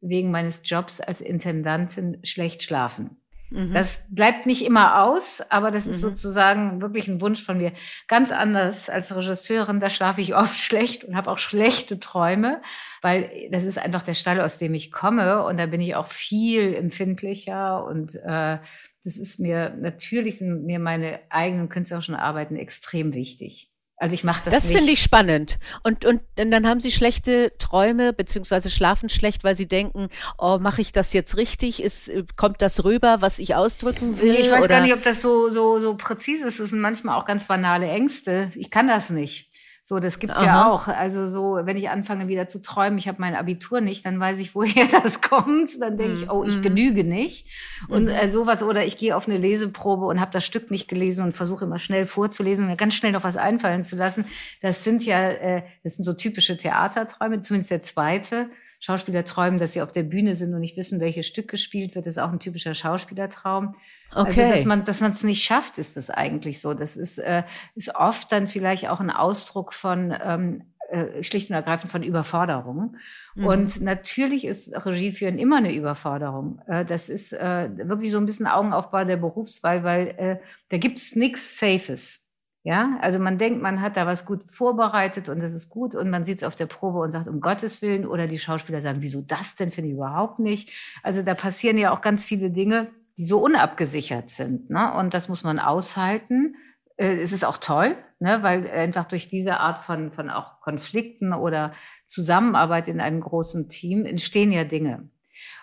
[0.00, 3.20] wegen meines Jobs als Intendantin schlecht schlafen.
[3.50, 3.72] Mhm.
[3.72, 6.08] Das bleibt nicht immer aus, aber das ist mhm.
[6.08, 7.72] sozusagen wirklich ein Wunsch von mir.
[8.08, 12.60] Ganz anders als Regisseurin, da schlafe ich oft schlecht und habe auch schlechte Träume,
[13.02, 16.08] weil das ist einfach der Stall, aus dem ich komme und da bin ich auch
[16.08, 18.58] viel empfindlicher und äh,
[19.04, 23.70] das ist mir natürlich sind mir meine eigenen künstlerischen Arbeiten extrem wichtig.
[23.98, 24.74] Also ich mache das, das nicht.
[24.74, 25.58] Das finde ich spannend.
[25.82, 30.82] Und, und dann haben sie schlechte Träume beziehungsweise schlafen schlecht, weil sie denken, oh, mache
[30.82, 31.82] ich das jetzt richtig?
[31.82, 34.34] Ist, kommt das rüber, was ich ausdrücken will?
[34.34, 34.68] Ich weiß oder?
[34.68, 36.60] gar nicht, ob das so, so, so präzise ist.
[36.60, 38.50] Es sind manchmal auch ganz banale Ängste.
[38.54, 39.48] Ich kann das nicht.
[39.88, 40.44] So, das gibt's Aha.
[40.44, 40.88] ja auch.
[40.88, 44.40] Also so, wenn ich anfange wieder zu träumen, ich habe mein Abitur nicht, dann weiß
[44.40, 45.80] ich, woher das kommt.
[45.80, 46.62] Dann denke ich, oh, ich mhm.
[46.62, 47.46] genüge nicht.
[47.86, 48.08] Und mhm.
[48.08, 51.36] äh, sowas oder ich gehe auf eine Leseprobe und habe das Stück nicht gelesen und
[51.36, 54.24] versuche immer schnell vorzulesen und mir ganz schnell noch was einfallen zu lassen.
[54.60, 58.50] Das sind ja, äh, das sind so typische Theaterträume, zumindest der zweite.
[58.80, 62.06] Schauspieler träumen, dass sie auf der Bühne sind und nicht wissen, welches Stück gespielt wird.
[62.06, 63.74] Das ist auch ein typischer Schauspielertraum.
[64.14, 64.42] Okay.
[64.42, 66.74] Also, dass man, dass man es nicht schafft, ist das eigentlich so.
[66.74, 67.42] Das ist, äh,
[67.74, 72.96] ist oft dann vielleicht auch ein Ausdruck von ähm, äh, schlicht und ergreifend von Überforderung.
[73.34, 73.46] Mhm.
[73.46, 76.60] Und natürlich ist Regie führen immer eine Überforderung.
[76.68, 80.36] Äh, das ist äh, wirklich so ein bisschen Augenaufbau der Berufswahl, weil äh,
[80.68, 82.25] da gibt's nichts Safes.
[82.66, 86.10] Ja, also man denkt, man hat da was gut vorbereitet und das ist gut und
[86.10, 89.02] man sieht es auf der Probe und sagt, um Gottes Willen, oder die Schauspieler sagen,
[89.02, 90.72] wieso das denn, finde ich überhaupt nicht.
[91.04, 94.68] Also da passieren ja auch ganz viele Dinge, die so unabgesichert sind.
[94.68, 94.92] Ne?
[94.94, 96.56] Und das muss man aushalten.
[96.96, 101.32] äh, es ist auch toll, ne, weil einfach durch diese Art von, von auch Konflikten
[101.34, 101.72] oder
[102.08, 105.08] Zusammenarbeit in einem großen Team entstehen ja Dinge.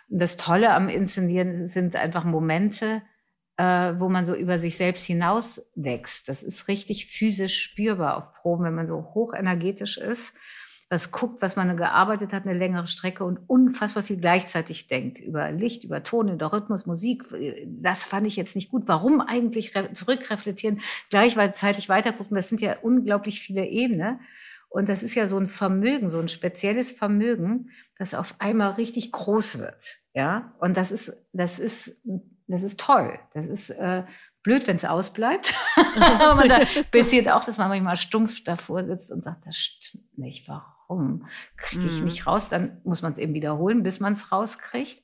[0.09, 3.01] Und das Tolle am Inszenieren sind einfach Momente,
[3.57, 6.27] äh, wo man so über sich selbst hinaus wächst.
[6.29, 10.33] Das ist richtig physisch spürbar auf Proben, wenn man so hochenergetisch ist,
[10.89, 15.51] was guckt, was man gearbeitet hat, eine längere Strecke und unfassbar viel gleichzeitig denkt über
[15.51, 17.23] Licht, über Ton, über Rhythmus, Musik.
[17.67, 18.83] Das fand ich jetzt nicht gut.
[18.87, 22.35] Warum eigentlich zurückreflektieren, gleichzeitig weitergucken?
[22.35, 24.19] Das sind ja unglaublich viele Ebenen.
[24.69, 29.11] Und das ist ja so ein Vermögen, so ein spezielles Vermögen, das auf einmal richtig
[29.11, 29.99] groß wird.
[30.15, 32.01] Ja, und das ist, das ist,
[32.47, 33.19] das ist toll.
[33.33, 34.03] Das ist äh,
[34.43, 35.53] blöd, wenn es ausbleibt.
[35.97, 40.47] Aber da passiert auch, dass man manchmal stumpf davor sitzt und sagt, das stimmt nicht.
[40.47, 41.27] Warum
[41.57, 42.05] kriege ich mhm.
[42.05, 42.49] nicht raus?
[42.49, 45.01] Dann muss man es eben wiederholen, bis man es rauskriegt.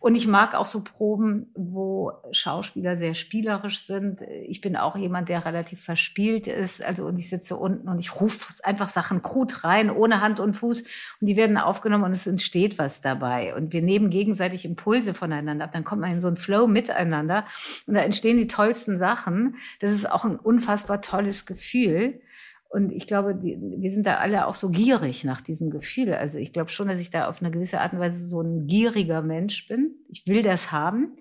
[0.00, 4.22] Und ich mag auch so Proben, wo Schauspieler sehr spielerisch sind.
[4.46, 6.82] Ich bin auch jemand, der relativ verspielt ist.
[6.82, 10.54] Also, und ich sitze unten und ich rufe einfach Sachen krut rein, ohne Hand und
[10.54, 10.82] Fuß.
[11.20, 13.54] Und die werden aufgenommen und es entsteht was dabei.
[13.54, 15.72] Und wir nehmen gegenseitig Impulse voneinander ab.
[15.72, 17.46] Dann kommt man in so einen Flow miteinander.
[17.86, 19.56] Und da entstehen die tollsten Sachen.
[19.80, 22.20] Das ist auch ein unfassbar tolles Gefühl.
[22.68, 26.14] Und ich glaube, die, wir sind da alle auch so gierig nach diesem Gefühl.
[26.14, 28.66] Also ich glaube schon, dass ich da auf eine gewisse Art und Weise so ein
[28.66, 29.94] gieriger Mensch bin.
[30.08, 31.16] Ich will das haben.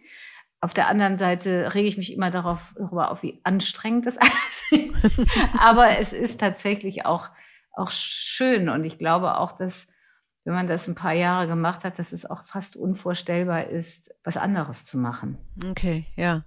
[0.59, 4.17] Auf der anderen Seite rege ich mich immer darauf, darüber auf, wie anstrengend das
[4.71, 5.21] alles ist.
[5.59, 7.29] Aber es ist tatsächlich auch,
[7.71, 8.69] auch schön.
[8.69, 9.87] Und ich glaube auch, dass
[10.45, 14.37] wenn man das ein paar Jahre gemacht hat, dass es auch fast unvorstellbar ist, was
[14.37, 15.37] anderes zu machen.
[15.69, 16.45] Okay, ja.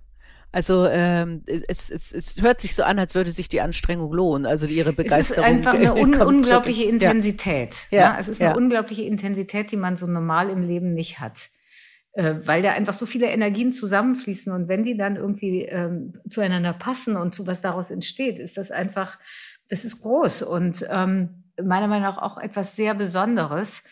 [0.50, 4.46] Also ähm, es, es, es hört sich so an, als würde sich die Anstrengung lohnen,
[4.46, 5.44] also ihre Begeisterung.
[5.44, 7.74] Es ist einfach eine un unglaubliche Intensität.
[7.90, 7.98] Ja.
[7.98, 8.16] ja.
[8.18, 8.56] es ist eine ja.
[8.56, 11.50] unglaubliche Intensität, die man so normal im Leben nicht hat.
[12.12, 16.72] Äh, weil da einfach so viele Energien zusammenfließen und wenn die dann irgendwie ähm, zueinander
[16.72, 19.18] passen und zu was daraus entsteht, ist das einfach,
[19.68, 23.84] das ist groß und ähm, meiner Meinung nach auch etwas sehr Besonderes.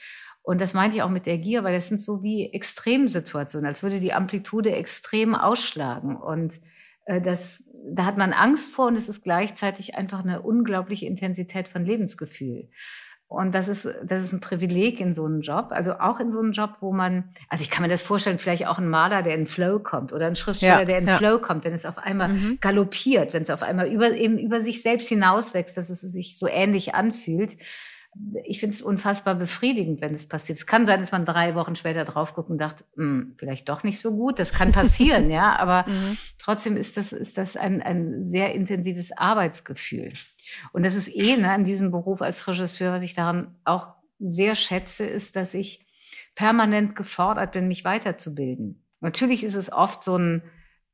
[0.46, 3.82] Und das meinte ich auch mit der Gier, weil das sind so wie Extremsituationen, als
[3.82, 6.14] würde die Amplitude extrem ausschlagen.
[6.14, 6.60] Und
[7.04, 11.66] äh, das, da hat man Angst vor und es ist gleichzeitig einfach eine unglaubliche Intensität
[11.66, 12.68] von Lebensgefühl.
[13.26, 15.70] Und das ist, das ist ein Privileg in so einem Job.
[15.70, 18.68] Also auch in so einem Job, wo man, also ich kann mir das vorstellen, vielleicht
[18.68, 21.18] auch ein Maler, der in Flow kommt oder ein Schriftsteller, ja, der in ja.
[21.18, 22.58] Flow kommt, wenn es auf einmal mhm.
[22.60, 26.46] galoppiert, wenn es auf einmal über, eben über sich selbst hinauswächst, dass es sich so
[26.46, 27.56] ähnlich anfühlt
[28.44, 30.58] ich finde es unfassbar befriedigend, wenn es passiert.
[30.58, 33.82] Es kann sein, dass man drei Wochen später drauf guckt und dachte, hm, vielleicht doch
[33.82, 34.38] nicht so gut.
[34.38, 35.56] Das kann passieren, ja.
[35.56, 36.16] Aber mhm.
[36.38, 40.12] trotzdem ist das, ist das ein, ein sehr intensives Arbeitsgefühl.
[40.72, 44.54] Und das ist eh ne, in diesem Beruf als Regisseur, was ich daran auch sehr
[44.54, 45.84] schätze, ist, dass ich
[46.34, 48.82] permanent gefordert bin, mich weiterzubilden.
[49.00, 50.42] Natürlich ist es oft so ein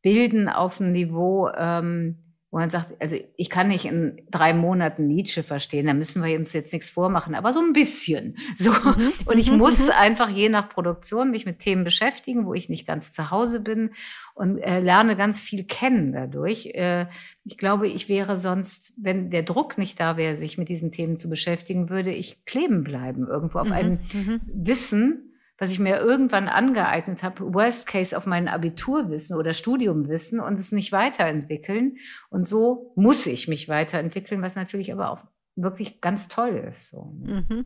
[0.02, 2.21] Bilden auf einem Niveau, ähm,
[2.52, 6.38] wo man sagt, also ich kann nicht in drei Monaten Nietzsche verstehen, da müssen wir
[6.38, 8.36] uns jetzt nichts vormachen, aber so ein bisschen.
[8.58, 8.70] So.
[8.70, 9.12] Mhm.
[9.24, 9.56] Und ich mhm.
[9.56, 9.92] muss mhm.
[9.98, 13.92] einfach je nach Produktion mich mit Themen beschäftigen, wo ich nicht ganz zu Hause bin
[14.34, 16.66] und äh, lerne ganz viel kennen dadurch.
[16.74, 17.06] Äh,
[17.44, 21.18] ich glaube, ich wäre sonst, wenn der Druck nicht da wäre, sich mit diesen Themen
[21.18, 23.98] zu beschäftigen, würde ich kleben bleiben irgendwo auf einem.
[24.44, 25.31] Wissen,
[25.62, 30.72] was ich mir irgendwann angeeignet habe, Worst Case auf mein Abiturwissen oder Studiumwissen und es
[30.72, 31.98] nicht weiterentwickeln.
[32.30, 35.20] Und so muss ich mich weiterentwickeln, was natürlich aber auch
[35.54, 36.90] wirklich ganz toll ist.
[36.90, 37.12] So.
[37.22, 37.64] Mhm.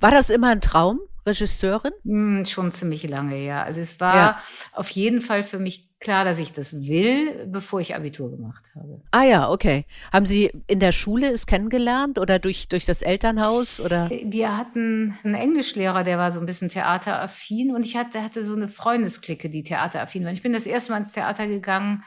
[0.00, 1.92] War das immer ein Traum, Regisseurin?
[2.04, 3.62] Hm, schon ziemlich lange, ja.
[3.62, 4.42] Also es war ja.
[4.72, 9.00] auf jeden Fall für mich klar, dass ich das will, bevor ich Abitur gemacht habe.
[9.10, 9.86] Ah ja, okay.
[10.12, 14.08] Haben Sie in der Schule es kennengelernt oder durch, durch das Elternhaus oder?
[14.10, 18.54] Wir hatten einen Englischlehrer, der war so ein bisschen theateraffin und ich hatte, hatte so
[18.54, 20.32] eine Freundesklicke, die theateraffin war.
[20.32, 22.04] Ich bin das erste Mal ins Theater gegangen,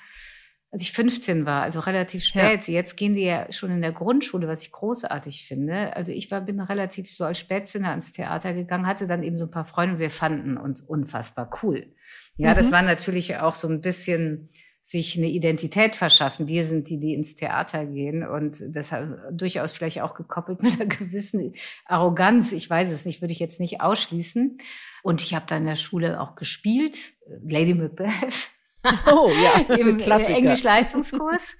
[0.71, 2.67] als ich 15 war, also relativ spät.
[2.67, 2.73] Ja.
[2.73, 5.95] Jetzt gehen die ja schon in der Grundschule, was ich großartig finde.
[5.95, 9.45] Also ich war, bin relativ so als Spätzünder ins Theater gegangen, hatte dann eben so
[9.45, 11.95] ein paar Freunde und wir fanden uns unfassbar cool.
[12.37, 12.57] Ja, mhm.
[12.57, 14.49] das war natürlich auch so ein bisschen
[14.87, 16.47] sich eine Identität verschaffen.
[16.47, 20.85] Wir sind die, die ins Theater gehen und deshalb durchaus vielleicht auch gekoppelt mit einer
[20.85, 22.53] gewissen Arroganz.
[22.53, 24.59] Ich weiß es nicht, würde ich jetzt nicht ausschließen.
[25.03, 26.97] Und ich habe dann in der Schule auch gespielt,
[27.43, 28.49] Lady Macbeth.
[29.07, 31.57] Oh ja, im Englisch-Leistungskurs.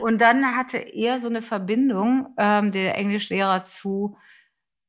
[0.00, 4.16] Und dann hatte er so eine Verbindung, ähm, der Englischlehrer, zu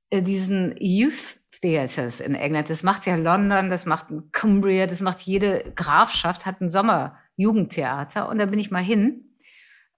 [0.09, 2.69] äh, diesen Youth Theaters in England.
[2.69, 8.29] Das macht ja London, das macht Cumbria, das macht jede Grafschaft, hat ein Sommerjugendtheater.
[8.29, 9.27] Und da bin ich mal hin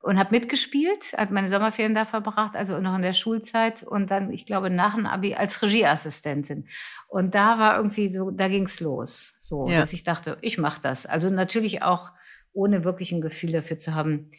[0.02, 4.32] und habe mitgespielt, habe meine Sommerferien da verbracht, also noch in der Schulzeit und dann,
[4.32, 6.68] ich glaube, nach dem Abi als Regieassistentin.
[7.08, 9.80] Und da war irgendwie so, da ging's los, so, ja.
[9.80, 11.06] dass ich dachte, ich mache das.
[11.06, 12.12] Also natürlich auch
[12.54, 14.32] ohne wirklich ein Gefühl dafür zu haben,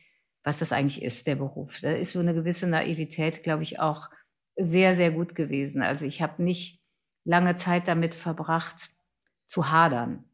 [0.43, 1.81] was das eigentlich ist, der Beruf.
[1.83, 4.09] Da ist so eine gewisse Naivität, glaube ich, auch
[4.57, 5.83] sehr, sehr gut gewesen.
[5.83, 6.80] Also ich habe nicht
[7.25, 8.89] lange Zeit damit verbracht,
[9.47, 10.25] zu hadern.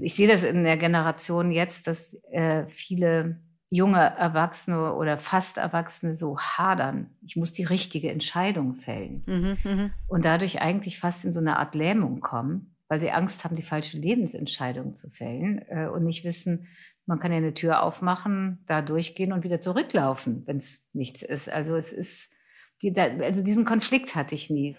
[0.00, 6.14] Ich sehe das in der Generation jetzt, dass äh, viele junge Erwachsene oder fast Erwachsene
[6.14, 7.10] so hadern.
[7.22, 9.24] Ich muss die richtige Entscheidung fällen.
[9.26, 9.90] Mhm, mh.
[10.08, 13.62] Und dadurch eigentlich fast in so eine Art Lähmung kommen, weil sie Angst haben, die
[13.62, 16.68] falsche Lebensentscheidung zu fällen äh, und nicht wissen,
[17.06, 21.48] man kann ja eine Tür aufmachen, da durchgehen und wieder zurücklaufen, wenn es nichts ist.
[21.48, 22.30] Also es ist,
[22.82, 24.76] die, also diesen Konflikt hatte ich nie.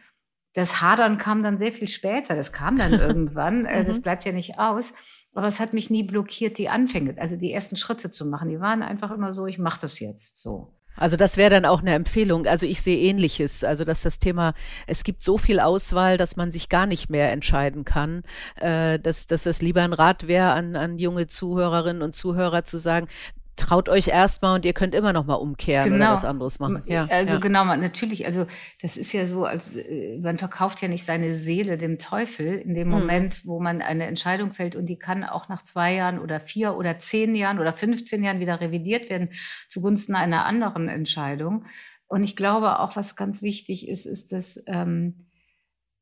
[0.54, 2.36] Das Hadern kam dann sehr viel später.
[2.36, 3.66] Das kam dann irgendwann.
[3.66, 4.02] Äh, das mhm.
[4.04, 4.94] bleibt ja nicht aus.
[5.34, 8.50] Aber es hat mich nie blockiert, die Anfänge, also die ersten Schritte zu machen.
[8.50, 10.74] Die waren einfach immer so, ich mache das jetzt so.
[10.96, 12.46] Also das wäre dann auch eine Empfehlung.
[12.46, 13.64] Also ich sehe ähnliches.
[13.64, 14.54] Also dass das Thema,
[14.86, 18.24] es gibt so viel Auswahl, dass man sich gar nicht mehr entscheiden kann.
[18.58, 22.78] Äh, dass, dass das lieber ein Rat wäre an, an junge Zuhörerinnen und Zuhörer zu
[22.78, 23.08] sagen,
[23.56, 26.06] traut euch erstmal und ihr könnt immer noch mal umkehren genau.
[26.06, 26.82] oder was anderes machen.
[26.86, 27.40] Ja, also ja.
[27.40, 28.48] genau, natürlich, also
[28.82, 32.74] das ist ja so, als äh, man verkauft ja nicht seine Seele dem Teufel in
[32.74, 33.00] dem hm.
[33.00, 36.76] Moment, wo man eine Entscheidung fällt und die kann auch nach zwei Jahren oder vier
[36.76, 39.30] oder zehn Jahren oder 15 Jahren wieder revidiert werden
[39.70, 41.66] zugunsten einer anderen Entscheidung.
[42.08, 45.26] Und ich glaube auch, was ganz wichtig ist, ist, dass ähm,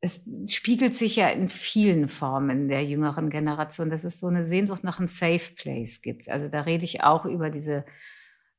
[0.02, 4.84] es spiegelt sich ja in vielen Formen der jüngeren Generation, dass es so eine Sehnsucht
[4.84, 6.28] nach einem Safe Place gibt.
[6.28, 7.86] Also da rede ich auch über diese,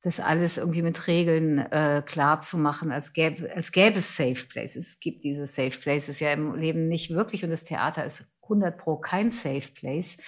[0.03, 4.47] das alles irgendwie mit Regeln äh, klar zu machen, als gäbe, als gäbe es Safe
[4.49, 4.91] Places.
[4.91, 8.79] Es gibt diese Safe Places ja im Leben nicht wirklich und das Theater ist 100
[8.79, 10.19] pro kein Safe Place.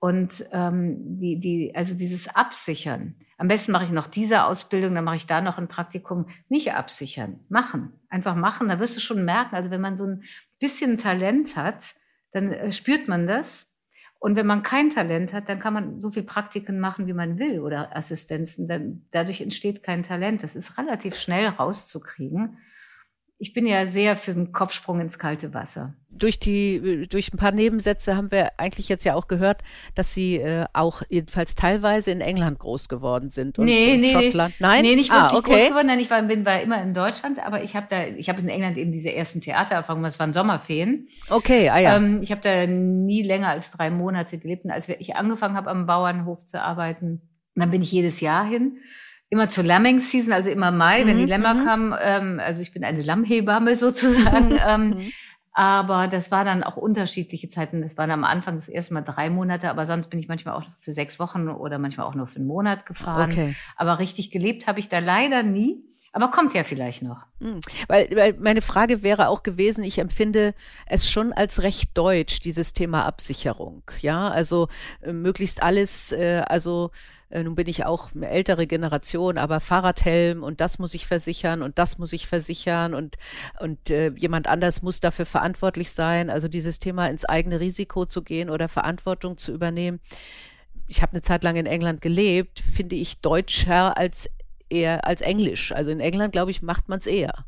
[0.00, 3.14] Und ähm, die, die, also dieses Absichern.
[3.38, 6.26] Am besten mache ich noch diese Ausbildung, dann mache ich da noch ein Praktikum.
[6.48, 7.92] Nicht absichern, machen.
[8.08, 8.68] Einfach machen.
[8.68, 10.24] Da wirst du schon merken, also wenn man so ein
[10.58, 11.94] bisschen Talent hat,
[12.32, 13.72] dann äh, spürt man das.
[14.18, 17.38] Und wenn man kein Talent hat, dann kann man so viel Praktiken machen, wie man
[17.38, 18.66] will oder Assistenzen.
[18.66, 20.42] Dann, dadurch entsteht kein Talent.
[20.42, 22.58] Das ist relativ schnell rauszukriegen
[23.38, 25.94] ich bin ja sehr für den Kopfsprung ins kalte Wasser.
[26.08, 29.62] Durch die, durch ein paar Nebensätze haben wir eigentlich jetzt ja auch gehört,
[29.94, 34.12] dass Sie äh, auch jedenfalls teilweise in England groß geworden sind und, nee, und nee,
[34.12, 34.54] Schottland.
[34.58, 35.52] Nein, nee, nicht wirklich ah, okay.
[35.52, 35.86] groß geworden.
[35.88, 38.48] Nein, ich war, bin war immer in Deutschland, aber ich habe da, ich habe in
[38.48, 40.04] England eben diese ersten Theatererfahrungen.
[40.04, 41.06] Das waren Sommerferien.
[41.28, 41.96] Okay, ah ja.
[41.96, 44.64] Ähm, ich habe da nie länger als drei Monate gelebt.
[44.64, 47.20] Und als ich angefangen habe, am Bauernhof zu arbeiten,
[47.54, 48.78] dann bin ich jedes Jahr hin
[49.28, 51.64] immer zur Lambing Season, also immer Mai, mhm, wenn die mhm, Lämmer mhm.
[51.64, 51.94] kamen.
[52.00, 54.58] Ähm, also ich bin eine Lammhebamme sozusagen.
[54.66, 55.12] ähm, mhm.
[55.58, 57.80] Aber das war dann auch unterschiedliche Zeiten.
[57.80, 60.64] Das waren am Anfang das erste Mal drei Monate, aber sonst bin ich manchmal auch
[60.78, 63.30] für sechs Wochen oder manchmal auch nur für einen Monat gefahren.
[63.30, 63.56] Okay.
[63.74, 65.82] Aber richtig gelebt habe ich da leider nie.
[66.16, 67.18] Aber kommt ja vielleicht noch.
[67.40, 67.60] Mhm.
[67.88, 70.54] Weil, weil meine Frage wäre auch gewesen, ich empfinde
[70.86, 73.82] es schon als recht deutsch, dieses Thema Absicherung.
[74.00, 74.68] Ja, also
[75.02, 76.90] äh, möglichst alles, äh, also
[77.28, 81.60] äh, nun bin ich auch eine ältere Generation, aber Fahrradhelm und das muss ich versichern
[81.60, 83.18] und das muss ich versichern und,
[83.60, 86.30] und äh, jemand anders muss dafür verantwortlich sein.
[86.30, 90.00] Also dieses Thema ins eigene Risiko zu gehen oder Verantwortung zu übernehmen.
[90.88, 94.30] Ich habe eine Zeit lang in England gelebt, finde ich deutscher als
[94.68, 95.72] eher als Englisch.
[95.72, 97.44] Also in England, glaube ich, macht man es eher.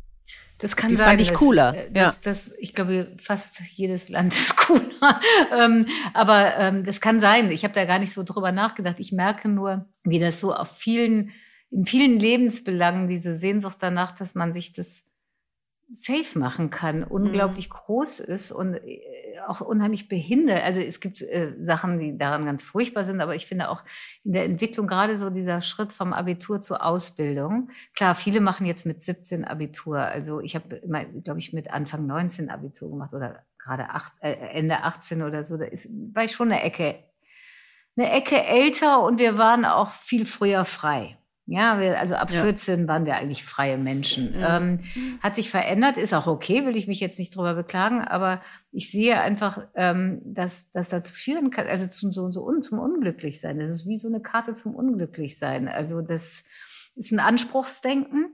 [0.58, 1.06] Das kann die sein.
[1.06, 1.72] fand ich cooler.
[1.92, 2.52] Das, das, ja.
[2.52, 5.20] das, ich glaube, fast jedes Land ist cooler.
[5.56, 7.50] ähm, aber ähm, das kann sein.
[7.50, 8.96] Ich habe da gar nicht so drüber nachgedacht.
[8.98, 11.30] Ich merke nur, wie das so auf vielen,
[11.70, 15.04] in vielen Lebensbelangen diese Sehnsucht danach, dass man sich das
[15.90, 17.72] safe machen kann, unglaublich mhm.
[17.72, 20.62] groß ist und äh, auch unheimlich behindert.
[20.62, 23.82] Also es gibt äh, Sachen, die daran ganz furchtbar sind, aber ich finde auch
[24.24, 27.70] in der Entwicklung gerade so dieser Schritt vom Abitur zur Ausbildung.
[27.94, 29.98] Klar, viele machen jetzt mit 17 Abitur.
[29.98, 30.80] Also ich habe,
[31.24, 35.56] glaube ich, mit Anfang 19 Abitur gemacht oder gerade acht, äh, Ende 18 oder so.
[35.56, 37.02] Da ist, war ich schon eine Ecke,
[37.96, 41.16] eine Ecke älter und wir waren auch viel früher frei.
[41.50, 42.42] Ja, wir, also ab ja.
[42.42, 44.32] 14 waren wir eigentlich freie Menschen.
[44.36, 44.44] Mhm.
[44.46, 44.80] Ähm,
[45.22, 48.90] hat sich verändert, ist auch okay, will ich mich jetzt nicht drüber beklagen, aber ich
[48.90, 53.58] sehe einfach, ähm, dass das dazu führen kann, also zum, so, so un, zum Unglücklichsein.
[53.58, 55.68] Das ist wie so eine Karte zum Unglücklichsein.
[55.68, 56.44] Also das
[56.96, 58.26] ist ein Anspruchsdenken.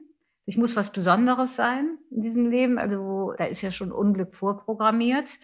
[0.44, 2.78] Ich muss was Besonderes sein in diesem Leben.
[2.78, 5.38] Also da ist ja schon Unglück vorprogrammiert.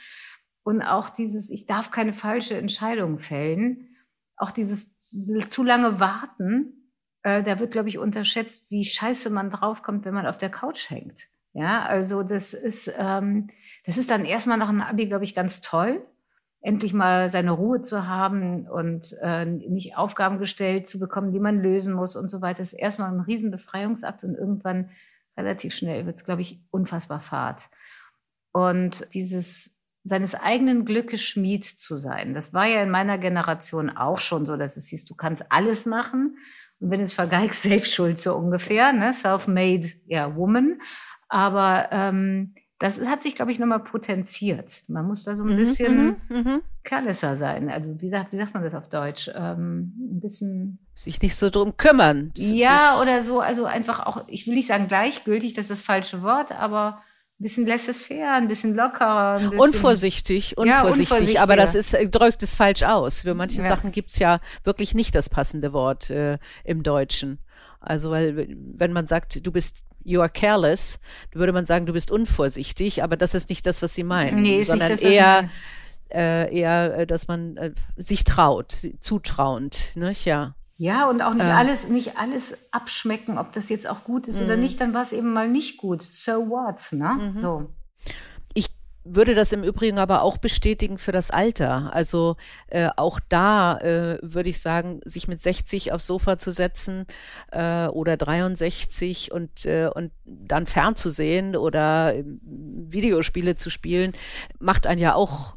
[0.64, 3.94] Und auch dieses, ich darf keine falsche Entscheidung fällen.
[4.36, 6.79] Auch dieses zu lange Warten
[7.22, 10.90] äh, da wird, glaube ich, unterschätzt, wie scheiße man draufkommt, wenn man auf der Couch
[10.90, 11.28] hängt.
[11.52, 13.48] Ja, also das ist, ähm,
[13.84, 16.06] das ist dann erstmal nach einem Abi, glaube ich, ganz toll,
[16.60, 21.60] endlich mal seine Ruhe zu haben und äh, nicht Aufgaben gestellt zu bekommen, die man
[21.60, 22.58] lösen muss und so weiter.
[22.58, 24.90] Das ist erstmal ein Riesenbefreiungsakt und irgendwann
[25.36, 27.68] relativ schnell wird es, glaube ich, unfassbar fad.
[28.52, 34.18] Und dieses seines eigenen Glückes Schmied zu sein, das war ja in meiner Generation auch
[34.18, 36.36] schon so, dass es hieß, du kannst alles machen
[36.80, 39.12] Und wenn es vergeigst, selbst schuld so ungefähr, ne?
[39.12, 40.80] Self-made, ja, Woman.
[41.28, 44.82] Aber ähm, das hat sich, glaube ich, nochmal potenziert.
[44.88, 47.70] Man muss da so ein mhm, bisschen mhm, mhm, carelesser sein.
[47.70, 49.30] Also wie sagt, wie sagt man das auf Deutsch?
[49.34, 52.32] Ähm, ein bisschen sich nicht so drum kümmern.
[52.36, 56.22] Ja, oder so, also einfach auch, ich will nicht sagen gleichgültig, das ist das falsche
[56.22, 57.02] Wort, aber
[57.42, 59.38] bisschen laissez-faire, ein bisschen lockerer.
[59.38, 63.20] Ein bisschen unvorsichtig, unvorsichtig, ja, aber das ist, äh, drückt es falsch aus.
[63.20, 63.68] Für manche ja.
[63.68, 67.38] Sachen gibt's ja wirklich nicht das passende Wort äh, im Deutschen.
[67.80, 70.98] Also, weil, wenn man sagt, du bist you are careless,
[71.32, 74.62] würde man sagen, du bist unvorsichtig, aber das ist nicht das, was sie meinen, nee,
[74.62, 75.50] sondern das, eher,
[76.10, 80.12] äh, eher, äh, dass man äh, sich traut, zutrauend, ne?
[80.24, 80.54] Ja.
[80.80, 81.50] Ja, und auch nicht äh.
[81.50, 84.46] alles, nicht alles abschmecken, ob das jetzt auch gut ist mhm.
[84.46, 86.02] oder nicht, dann war es eben mal nicht gut.
[86.02, 87.18] So what, ne?
[87.20, 87.30] Mhm.
[87.30, 87.70] So
[89.04, 91.90] würde das im Übrigen aber auch bestätigen für das Alter.
[91.92, 92.36] Also
[92.68, 97.06] äh, auch da äh, würde ich sagen, sich mit 60 aufs Sofa zu setzen
[97.50, 104.12] äh, oder 63 und, äh, und dann fernzusehen oder ähm, Videospiele zu spielen,
[104.58, 105.56] macht einen ja auch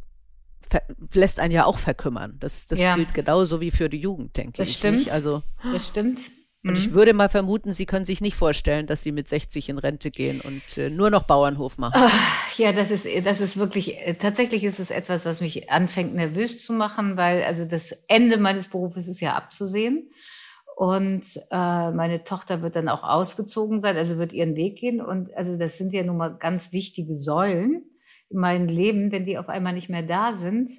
[1.14, 2.38] lässt einen ja auch verkümmern.
[2.40, 2.96] Das, das ja.
[2.96, 4.78] gilt genauso wie für die Jugend, denke das ich.
[4.78, 5.00] Stimmt.
[5.00, 5.12] Nicht?
[5.12, 6.32] Also, das stimmt.
[6.64, 6.78] Und mhm.
[6.78, 10.12] ich würde mal vermuten, Sie können sich nicht vorstellen, dass Sie mit 60 in Rente
[10.12, 11.94] gehen und äh, nur noch Bauernhof machen.
[11.96, 16.16] Ach, ja, das ist, das ist wirklich, äh, tatsächlich ist es etwas, was mich anfängt
[16.16, 20.10] nervös zu machen, weil also das Ende meines Berufes ist ja abzusehen.
[20.76, 25.02] Und äh, meine Tochter wird dann auch ausgezogen sein, also wird ihren Weg gehen.
[25.02, 27.84] Und also das sind ja nun mal ganz wichtige Säulen
[28.34, 29.12] in meinem Leben.
[29.12, 30.72] Wenn die auf einmal nicht mehr da sind,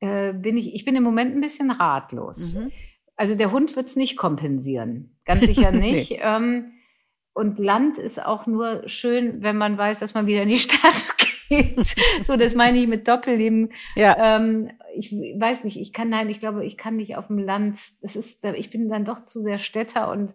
[0.00, 2.56] äh, bin ich, ich bin im Moment ein bisschen ratlos.
[2.56, 2.72] Mhm.
[3.16, 5.16] Also der Hund wird es nicht kompensieren.
[5.24, 6.10] Ganz sicher nicht.
[6.10, 6.20] nee.
[6.22, 6.72] ähm,
[7.32, 11.14] und Land ist auch nur schön, wenn man weiß, dass man wieder in die Stadt
[11.48, 11.96] geht.
[12.24, 13.72] so, das meine ich mit Doppelleben.
[13.94, 14.36] Ja.
[14.36, 17.78] Ähm, ich weiß nicht, ich kann nein, ich glaube, ich kann nicht auf dem Land.
[18.00, 20.32] Das ist, ich bin dann doch zu sehr Städter und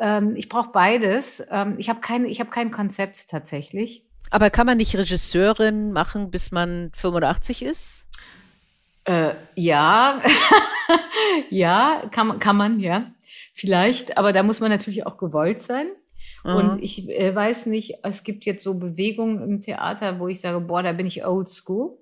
[0.00, 1.46] ähm, ich brauche beides.
[1.50, 4.04] Ähm, ich habe keine, ich habe kein Konzept tatsächlich.
[4.34, 8.08] Aber kann man nicht Regisseurin machen, bis man 85 ist?
[9.04, 10.20] Äh, ja,
[11.50, 13.12] ja, kann, kann man, ja,
[13.54, 14.18] vielleicht.
[14.18, 15.86] Aber da muss man natürlich auch gewollt sein.
[16.42, 16.54] Mhm.
[16.56, 20.58] Und ich äh, weiß nicht, es gibt jetzt so Bewegungen im Theater, wo ich sage,
[20.58, 21.96] boah, da bin ich old school.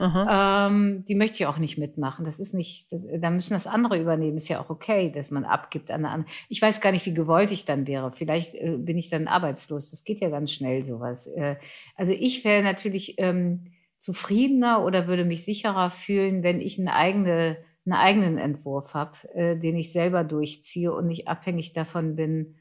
[0.00, 2.24] Ähm, die möchte ich auch nicht mitmachen.
[2.24, 4.36] Das ist nicht, das, da müssen das andere übernehmen.
[4.36, 6.30] Ist ja auch okay, dass man abgibt an andere.
[6.48, 8.10] Ich weiß gar nicht, wie gewollt ich dann wäre.
[8.12, 9.90] Vielleicht äh, bin ich dann arbeitslos.
[9.90, 11.26] Das geht ja ganz schnell, sowas.
[11.26, 11.56] Äh,
[11.96, 17.58] also ich wäre natürlich ähm, zufriedener oder würde mich sicherer fühlen, wenn ich eine eigene,
[17.84, 22.56] einen eigenen Entwurf habe, äh, den ich selber durchziehe und nicht abhängig davon bin,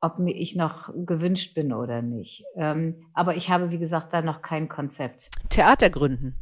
[0.00, 2.44] ob mir ich noch gewünscht bin oder nicht.
[2.54, 5.30] Ähm, aber ich habe, wie gesagt, da noch kein Konzept.
[5.48, 6.36] Theater gründen.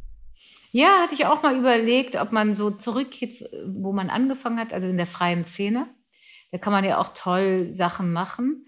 [0.75, 4.87] Ja, hatte ich auch mal überlegt, ob man so zurückgeht, wo man angefangen hat, also
[4.87, 5.87] in der freien Szene.
[6.51, 8.65] Da kann man ja auch toll Sachen machen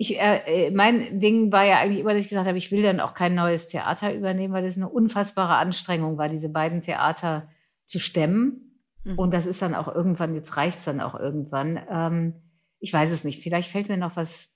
[0.00, 2.82] ich, äh, äh, mein Ding war ja eigentlich immer, dass ich gesagt habe, ich will
[2.82, 7.50] dann auch kein neues Theater übernehmen, weil das eine unfassbare Anstrengung war, diese beiden Theater
[7.84, 8.80] zu stemmen.
[9.04, 9.18] Mhm.
[9.18, 11.78] Und das ist dann auch irgendwann, jetzt reicht es dann auch irgendwann.
[11.90, 12.34] Ähm,
[12.78, 13.42] ich weiß es nicht.
[13.42, 14.50] Vielleicht fällt mir noch was,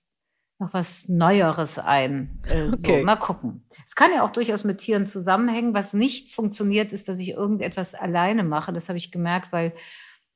[0.58, 2.40] noch was Neueres ein.
[2.48, 3.00] Äh, okay.
[3.00, 3.66] So, mal gucken.
[3.86, 5.74] Es kann ja auch durchaus mit Tieren zusammenhängen.
[5.74, 8.72] Was nicht funktioniert, ist, dass ich irgendetwas alleine mache.
[8.72, 9.72] Das habe ich gemerkt, weil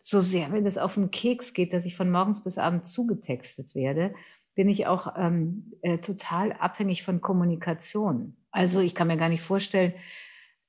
[0.01, 3.75] so sehr, wenn es auf den Keks geht, dass ich von morgens bis abends zugetextet
[3.75, 4.13] werde
[4.59, 8.37] bin ich auch ähm, äh, total abhängig von Kommunikation.
[8.51, 9.95] Also ich kann mir gar nicht vorstellen,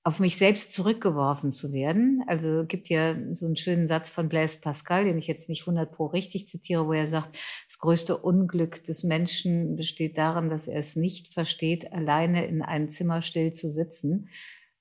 [0.10, 2.24] auf mich selbst zurückgeworfen zu werden.
[2.26, 5.92] Also gibt ja so einen schönen Satz von Blaise Pascal, den ich jetzt nicht 100
[5.92, 10.80] pro richtig zitiere, wo er sagt, das größte Unglück des Menschen besteht darin, dass er
[10.80, 14.30] es nicht versteht, alleine in einem Zimmer still zu sitzen.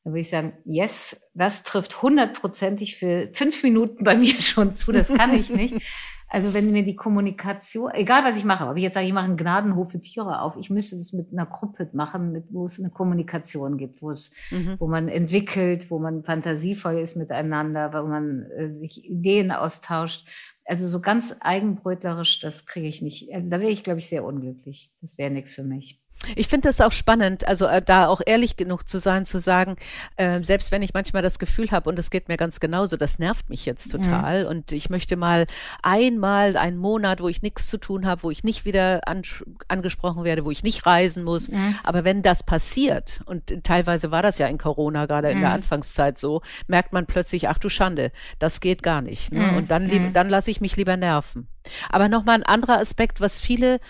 [0.03, 4.93] Da würde ich sagen, yes, das trifft hundertprozentig für fünf Minuten bei mir schon zu,
[4.93, 5.75] das kann ich nicht.
[6.31, 9.25] Also wenn mir die Kommunikation, egal was ich mache, ob ich jetzt sage, ich mache
[9.25, 12.79] einen Gnadenhof für Tiere auf, ich müsste das mit einer Gruppe machen, mit, wo es
[12.79, 14.77] eine Kommunikation gibt, wo es, mhm.
[14.79, 20.27] wo man entwickelt, wo man fantasievoll ist miteinander, wo man äh, sich Ideen austauscht.
[20.67, 23.33] Also so ganz eigenbrötlerisch, das kriege ich nicht.
[23.33, 24.91] Also da wäre ich, glaube ich, sehr unglücklich.
[25.01, 25.99] Das wäre nichts für mich.
[26.35, 29.77] Ich finde das auch spannend, also äh, da auch ehrlich genug zu sein, zu sagen,
[30.16, 33.19] äh, selbst wenn ich manchmal das Gefühl habe, und es geht mir ganz genauso, das
[33.19, 34.51] nervt mich jetzt total mhm.
[34.51, 35.47] und ich möchte mal
[35.83, 39.23] einmal einen Monat, wo ich nichts zu tun habe, wo ich nicht wieder an,
[39.69, 41.51] angesprochen werde, wo ich nicht reisen muss.
[41.51, 41.77] Mhm.
[41.85, 45.49] Aber wenn das passiert, und teilweise war das ja in Corona, gerade in der.
[45.59, 49.33] Anfangszeit so, merkt man plötzlich, ach du Schande, das geht gar nicht.
[49.33, 49.57] Ne?
[49.57, 51.49] Und dann, dann lasse ich mich lieber nerven.
[51.91, 53.81] Aber nochmal ein anderer Aspekt, was viele,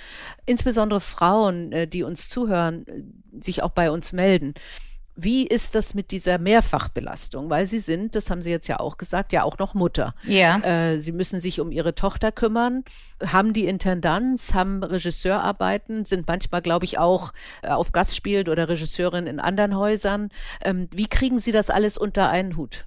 [0.47, 3.03] insbesondere Frauen, äh, die uns zuhören, äh,
[3.43, 4.55] sich auch bei uns melden.
[5.21, 7.51] Wie ist das mit dieser Mehrfachbelastung?
[7.51, 10.15] Weil Sie sind, das haben Sie jetzt ja auch gesagt, ja auch noch Mutter.
[10.23, 10.59] Ja.
[10.61, 12.85] Äh, Sie müssen sich um Ihre Tochter kümmern,
[13.27, 18.69] haben die Intendanz, haben Regisseurarbeiten, sind manchmal, glaube ich, auch äh, auf Gast spielt oder
[18.69, 20.29] Regisseurin in anderen Häusern.
[20.63, 22.87] Ähm, wie kriegen Sie das alles unter einen Hut?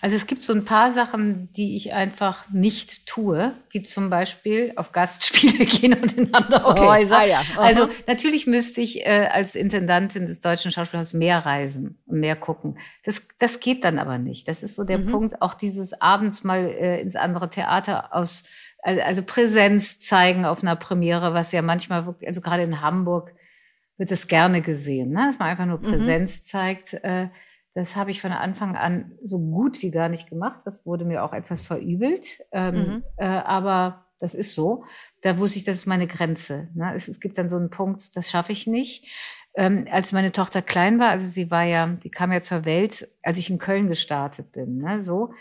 [0.00, 4.72] Also es gibt so ein paar Sachen, die ich einfach nicht tue, wie zum Beispiel
[4.74, 6.86] auf Gastspiele gehen und in andere okay.
[6.86, 7.18] Häuser.
[7.18, 7.42] Ah, ja.
[7.56, 12.78] Also natürlich müsste ich äh, als Intendantin des Deutschen Schauspielhauses mehr reisen und mehr gucken.
[13.04, 14.48] Das, das geht dann aber nicht.
[14.48, 15.10] Das ist so der mhm.
[15.12, 18.42] Punkt, auch dieses abends mal äh, ins andere Theater aus,
[18.82, 23.32] also Präsenz zeigen auf einer Premiere, was ja manchmal, wirklich, also gerade in Hamburg
[23.98, 25.26] wird es gerne gesehen, ne?
[25.28, 25.92] dass man einfach nur mhm.
[25.92, 26.44] Präsenz mhm.
[26.44, 26.94] zeigt.
[27.04, 27.28] Äh,
[27.74, 30.60] das habe ich von Anfang an so gut wie gar nicht gemacht.
[30.64, 32.42] Das wurde mir auch etwas verübelt.
[32.52, 33.02] Ähm, mhm.
[33.16, 34.84] äh, aber das ist so.
[35.22, 36.68] Da wusste ich, das ist meine Grenze.
[36.74, 36.92] Ne?
[36.94, 39.06] Es, es, gibt dann so einen Punkt, das schaffe ich nicht.
[39.54, 43.08] Ähm, als meine Tochter klein war, also sie war ja, die kam ja zur Welt,
[43.22, 45.00] als ich in Köln gestartet bin, ne?
[45.02, 45.34] so,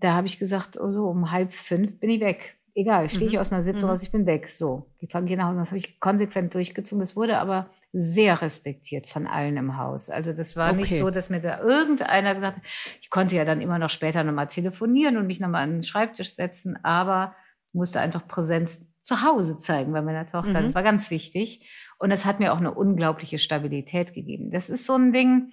[0.00, 2.56] da habe ich gesagt, oh so, um halb fünf bin ich weg.
[2.74, 3.40] Egal, stehe ich mhm.
[3.40, 3.92] aus einer Sitzung mhm.
[3.92, 4.48] aus, ich bin weg.
[4.48, 5.58] So, die gehen nach Hause.
[5.58, 7.00] Das habe ich konsequent durchgezogen.
[7.00, 10.10] Das wurde aber sehr respektiert von allen im Haus.
[10.10, 10.82] Also das war okay.
[10.82, 12.64] nicht so, dass mir da irgendeiner gesagt hat,
[13.00, 16.34] ich konnte ja dann immer noch später nochmal telefonieren und mich nochmal an den Schreibtisch
[16.34, 17.34] setzen, aber
[17.72, 20.60] musste einfach Präsenz zu Hause zeigen bei meiner Tochter.
[20.60, 20.66] Mhm.
[20.66, 21.68] Das war ganz wichtig.
[21.98, 24.50] Und das hat mir auch eine unglaubliche Stabilität gegeben.
[24.50, 25.50] Das ist so ein Ding,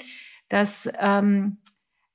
[0.50, 1.58] dass ähm,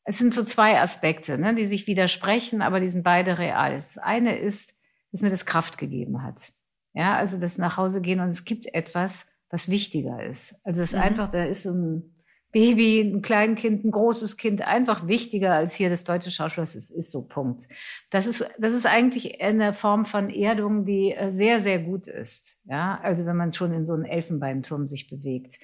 [0.04, 3.74] es sind so zwei Aspekte, ne, die sich widersprechen, aber die sind beide real.
[3.74, 4.74] Das eine ist,
[5.10, 6.52] dass mir das Kraft gegeben hat.
[6.94, 10.56] Ja, also das nach Hause gehen und es gibt etwas, was wichtiger ist.
[10.64, 11.04] Also es ist mhm.
[11.04, 12.12] einfach, da ist so ein
[12.52, 16.62] Baby, ein Kleinkind, ein großes Kind einfach wichtiger als hier das deutsche Schauspiel.
[16.62, 17.68] Das ist, ist so Punkt.
[18.10, 22.60] Das ist, das ist eigentlich eine Form von Erdung, die äh, sehr, sehr gut ist.
[22.64, 25.58] Ja, also wenn man schon in so einem Elfenbeinturm sich bewegt.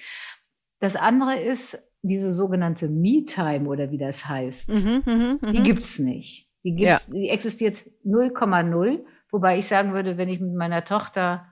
[0.81, 4.71] Das andere ist diese sogenannte Me-Time oder wie das heißt.
[4.73, 5.53] Mhm, mh, mh.
[5.53, 6.49] Die gibt's nicht.
[6.65, 7.15] Die gibt's, ja.
[7.15, 9.05] die existiert 0,0.
[9.31, 11.47] Wobei ich sagen würde, wenn ich mit meiner Tochter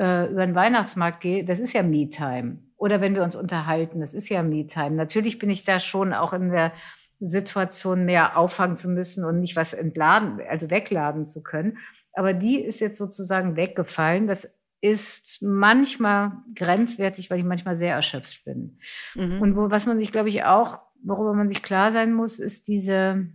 [0.00, 2.58] äh, über den Weihnachtsmarkt gehe, das ist ja Me-Time.
[2.78, 4.92] Oder wenn wir uns unterhalten, das ist ja Me-Time.
[4.92, 6.72] Natürlich bin ich da schon auch in der
[7.20, 11.76] Situation, mehr auffangen zu müssen und nicht was entladen, also wegladen zu können.
[12.14, 14.26] Aber die ist jetzt sozusagen weggefallen.
[14.26, 18.78] Das ist manchmal grenzwertig, weil ich manchmal sehr erschöpft bin.
[19.14, 19.42] Mhm.
[19.42, 22.68] Und wo, was man sich, glaube ich, auch, worüber man sich klar sein muss, ist
[22.68, 23.26] diese,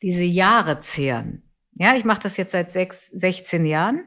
[0.00, 1.42] diese Jahre zehren.
[1.74, 4.04] Ja, ich mache das jetzt seit sechs, 16 Jahren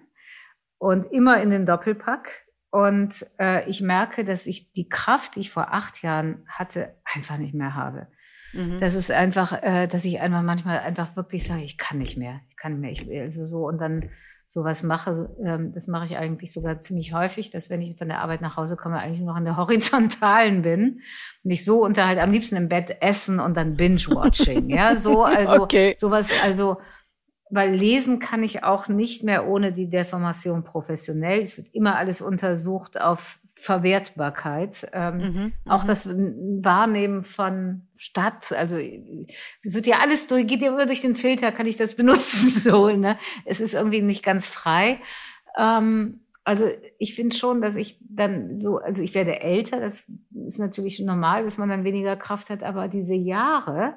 [0.78, 2.46] und immer in den Doppelpack.
[2.72, 7.38] Und äh, ich merke, dass ich die Kraft, die ich vor acht Jahren hatte, einfach
[7.38, 8.08] nicht mehr habe.
[8.56, 8.80] Mhm.
[8.80, 12.42] Das ist einfach, äh, dass ich einfach manchmal einfach wirklich sage, ich kann nicht mehr,
[12.50, 14.10] ich kann nicht mehr, ich, also so und dann
[14.48, 18.22] sowas mache, ähm, das mache ich eigentlich sogar ziemlich häufig, dass wenn ich von der
[18.22, 21.02] Arbeit nach Hause komme, eigentlich noch in der Horizontalen bin
[21.44, 25.56] und ich so unterhalte, am liebsten im Bett essen und dann Binge-Watching, ja, so, also
[25.64, 25.96] okay.
[25.98, 26.78] sowas, also
[27.50, 31.42] weil lesen kann ich auch nicht mehr ohne die Deformation professionell.
[31.42, 34.90] Es wird immer alles untersucht auf Verwertbarkeit.
[34.92, 35.88] Ähm, mhm, auch mhm.
[35.88, 38.78] das Wahrnehmen von Stadt, also
[39.64, 42.90] wird ja alles durch, geht ja immer durch den Filter, kann ich das benutzen so.
[42.90, 43.18] Ne?
[43.46, 45.00] Es ist irgendwie nicht ganz frei.
[45.58, 46.66] Ähm, also
[47.00, 50.12] ich finde schon, dass ich dann so, also ich werde älter, das
[50.46, 53.96] ist natürlich normal, dass man dann weniger Kraft hat, aber diese Jahre,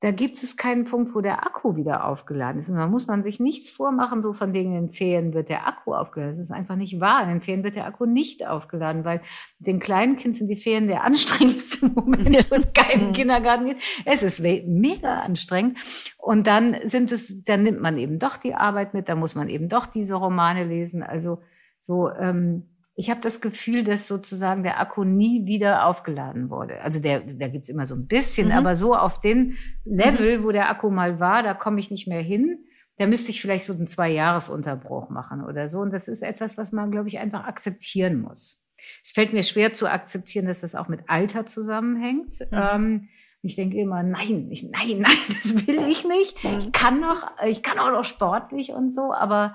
[0.00, 2.70] da gibt es keinen Punkt, wo der Akku wieder aufgeladen ist.
[2.70, 5.92] Und da muss man sich nichts vormachen, so von wegen den Ferien wird der Akku
[5.92, 6.32] aufgeladen.
[6.32, 7.22] Das ist einfach nicht wahr.
[7.22, 9.20] In den Ferien wird der Akku nicht aufgeladen, weil
[9.58, 13.12] den kleinen Kind sind die Ferien der anstrengendste Moment, wo es keinen mhm.
[13.12, 13.82] Kindergarten gibt.
[14.06, 15.78] Es ist mega anstrengend.
[16.16, 19.50] Und dann sind es, dann nimmt man eben doch die Arbeit mit, da muss man
[19.50, 21.02] eben doch diese Romane lesen.
[21.02, 21.42] Also
[21.78, 22.69] so, ähm,
[23.00, 26.82] ich habe das Gefühl, dass sozusagen der Akku nie wieder aufgeladen wurde.
[26.82, 28.52] Also der, da gibt's immer so ein bisschen, mhm.
[28.52, 30.44] aber so auf den Level, mhm.
[30.44, 32.58] wo der Akku mal war, da komme ich nicht mehr hin.
[32.98, 35.78] Da müsste ich vielleicht so einen Zwei-Jahres-Unterbruch machen oder so.
[35.78, 38.62] Und das ist etwas, was man, glaube ich, einfach akzeptieren muss.
[39.02, 42.34] Es fällt mir schwer zu akzeptieren, dass das auch mit Alter zusammenhängt.
[42.50, 42.58] Mhm.
[42.58, 43.08] Ähm,
[43.40, 46.44] ich denke immer, nein, ich, nein, nein, das will ich nicht.
[46.44, 46.58] Mhm.
[46.58, 49.54] Ich kann noch, ich kann auch noch sportlich und so, aber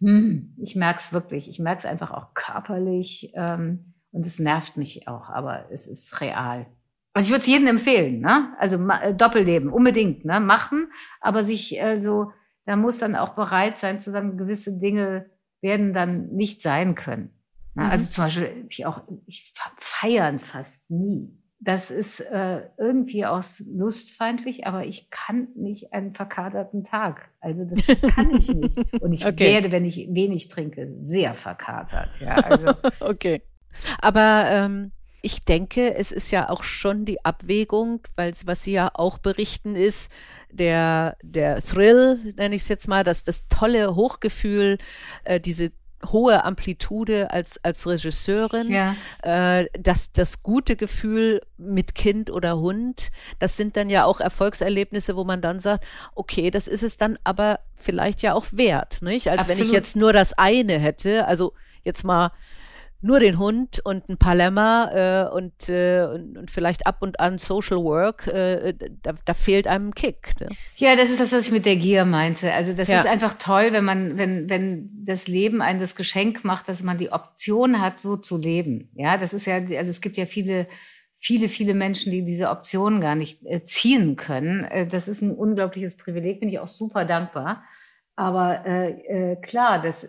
[0.00, 1.48] hm, ich merke es wirklich.
[1.48, 6.20] Ich merke es einfach auch körperlich ähm, und es nervt mich auch, aber es ist
[6.20, 6.66] real.
[7.14, 8.54] Also ich würde es jedem empfehlen, ne?
[8.58, 10.40] Also äh, Doppelleben unbedingt, ne?
[10.40, 12.30] Machen, aber sich also
[12.64, 15.30] da muss dann auch bereit sein zu sagen, gewisse Dinge
[15.60, 17.30] werden dann nicht sein können.
[17.74, 17.84] Ne?
[17.84, 17.90] Mhm.
[17.90, 24.66] Also zum Beispiel ich auch ich feiern fast nie das ist äh, irgendwie aus lustfeindlich,
[24.66, 27.30] aber ich kann nicht einen verkaterten Tag.
[27.40, 28.78] Also das kann ich nicht.
[29.02, 29.54] Und ich okay.
[29.54, 32.10] werde, wenn ich wenig trinke, sehr verkatert.
[32.20, 32.74] Ja, also.
[33.00, 33.42] okay.
[34.00, 38.90] Aber ähm, Ich denke, es ist ja auch schon die Abwägung, weil was Sie ja
[38.94, 40.12] auch berichten ist,
[40.52, 44.78] der, der Thrill, nenne ich es jetzt mal, das, das tolle Hochgefühl,
[45.24, 45.72] äh, diese
[46.06, 48.94] hohe Amplitude als, als Regisseurin, ja.
[49.22, 55.16] äh, das, das gute Gefühl mit Kind oder Hund, das sind dann ja auch Erfolgserlebnisse,
[55.16, 55.84] wo man dann sagt,
[56.14, 59.28] okay, das ist es dann aber vielleicht ja auch wert, nicht?
[59.28, 59.58] Als Absolut.
[59.58, 62.30] wenn ich jetzt nur das eine hätte, also jetzt mal
[63.00, 67.20] nur den Hund und ein paar Lämmer äh, und, äh, und, und, vielleicht ab und
[67.20, 70.32] an Social Work, äh, da, da fehlt einem ein Kick.
[70.40, 70.48] Ne?
[70.76, 72.52] Ja, das ist das, was ich mit der Gier meinte.
[72.52, 73.00] Also das ja.
[73.00, 76.98] ist einfach toll, wenn man, wenn, wenn das Leben einem das Geschenk macht, dass man
[76.98, 78.90] die Option hat, so zu leben.
[78.94, 80.66] Ja, das ist ja, also es gibt ja viele,
[81.16, 84.64] viele, viele Menschen, die diese Option gar nicht äh, ziehen können.
[84.64, 87.62] Äh, das ist ein unglaubliches Privileg, bin ich auch super dankbar.
[88.16, 88.90] Aber äh,
[89.32, 90.08] äh, klar, das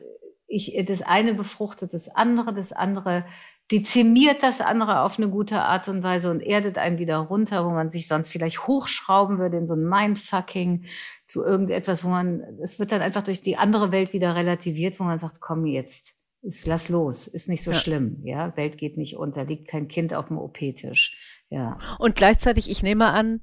[0.49, 3.25] ich, das eine befruchtet das andere, das andere
[3.71, 7.69] dezimiert das andere auf eine gute Art und Weise und erdet einen wieder runter, wo
[7.69, 10.85] man sich sonst vielleicht hochschrauben würde in so ein Mindfucking
[11.27, 15.03] zu irgendetwas, wo man, es wird dann einfach durch die andere Welt wieder relativiert, wo
[15.03, 17.77] man sagt, komm jetzt, ist, lass los, ist nicht so ja.
[17.77, 21.15] schlimm, ja, Welt geht nicht unter, liegt kein Kind auf dem OP-Tisch,
[21.49, 21.77] ja.
[21.99, 23.41] Und gleichzeitig, ich nehme an,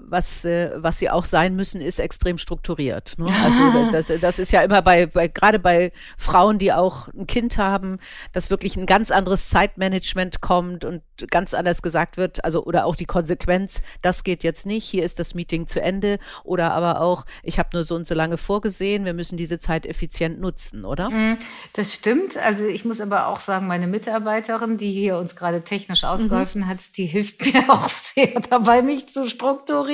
[0.00, 3.14] was, äh, was sie auch sein müssen, ist extrem strukturiert.
[3.18, 3.32] Ne?
[3.42, 7.58] Also das, das ist ja immer bei, bei gerade bei Frauen, die auch ein Kind
[7.58, 7.98] haben,
[8.32, 12.96] dass wirklich ein ganz anderes Zeitmanagement kommt und ganz anders gesagt wird, also oder auch
[12.96, 17.24] die Konsequenz, das geht jetzt nicht, hier ist das Meeting zu Ende oder aber auch,
[17.42, 21.10] ich habe nur so und so lange vorgesehen, wir müssen diese Zeit effizient nutzen, oder?
[21.10, 21.38] Mhm,
[21.72, 22.36] das stimmt.
[22.36, 26.68] Also ich muss aber auch sagen, meine Mitarbeiterin, die hier uns gerade technisch ausgeholfen mhm.
[26.68, 29.87] hat, die hilft mir auch sehr dabei, mich zu strukturieren.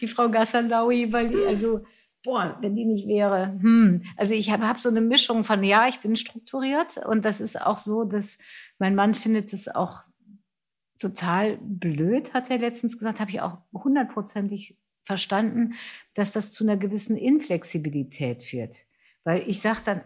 [0.00, 1.84] Die Frau Gassalaui, weil die, also
[2.24, 4.02] boah, wenn die nicht wäre, hm.
[4.16, 7.60] Also ich habe hab so eine Mischung von, ja, ich bin strukturiert und das ist
[7.60, 8.38] auch so, dass
[8.78, 10.02] mein Mann findet es auch
[10.98, 15.74] total blöd, hat er letztens gesagt, habe ich auch hundertprozentig verstanden,
[16.14, 18.84] dass das zu einer gewissen Inflexibilität führt.
[19.24, 20.00] Weil ich sage dann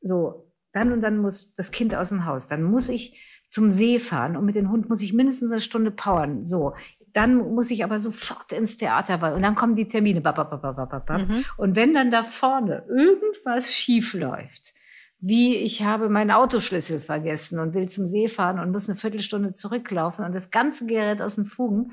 [0.00, 3.18] so, dann und dann muss das Kind aus dem Haus, dann muss ich
[3.50, 6.44] zum See fahren und mit dem Hund muss ich mindestens eine Stunde powern.
[6.44, 6.74] So,
[7.18, 10.20] dann muss ich aber sofort ins Theater, weil, und dann kommen die Termine.
[10.20, 11.44] Mhm.
[11.56, 14.74] Und wenn dann da vorne irgendwas schief läuft,
[15.18, 19.54] wie ich habe meinen Autoschlüssel vergessen und will zum See fahren und muss eine Viertelstunde
[19.54, 21.90] zurücklaufen und das ganze Gerät aus den Fugen,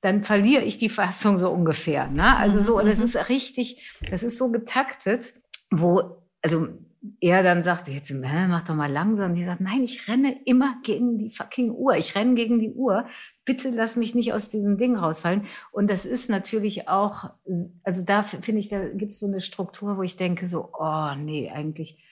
[0.00, 2.06] dann verliere ich die Fassung so ungefähr.
[2.06, 2.36] Ne?
[2.36, 3.04] Also so, das mhm.
[3.04, 5.34] ist richtig, das ist so getaktet,
[5.72, 6.68] wo, also
[7.20, 9.30] er dann sagt, jetzt mach doch mal langsam.
[9.30, 11.96] Und die sagt, nein, ich renne immer gegen die fucking Uhr.
[11.96, 13.06] Ich renne gegen die Uhr.
[13.44, 15.46] Bitte lass mich nicht aus diesem Ding rausfallen.
[15.72, 17.30] Und das ist natürlich auch,
[17.82, 21.14] also da finde ich, da gibt es so eine Struktur, wo ich denke so, oh
[21.16, 22.02] nee, eigentlich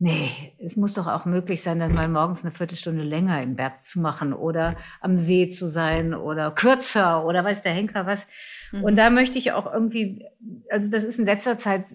[0.00, 0.30] Nee,
[0.64, 3.98] es muss doch auch möglich sein, dann mal morgens eine Viertelstunde länger im Bett zu
[3.98, 8.28] machen oder am See zu sein oder kürzer oder weiß der Henker was.
[8.72, 8.84] Mhm.
[8.84, 10.26] Und da möchte ich auch irgendwie,
[10.70, 11.86] also das ist in letzter Zeit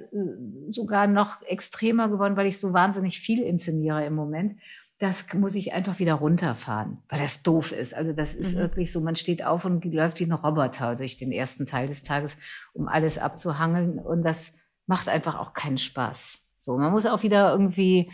[0.67, 4.59] sogar noch extremer geworden, weil ich so wahnsinnig viel inszeniere im Moment.
[4.99, 7.93] Das muss ich einfach wieder runterfahren, weil das doof ist.
[7.93, 8.59] Also das ist mhm.
[8.59, 12.03] wirklich so, man steht auf und läuft wie ein Roboter durch den ersten Teil des
[12.03, 12.38] Tages,
[12.74, 13.99] um alles abzuhangeln.
[13.99, 14.53] Und das
[14.86, 16.39] macht einfach auch keinen Spaß.
[16.57, 18.11] So, man muss auch wieder irgendwie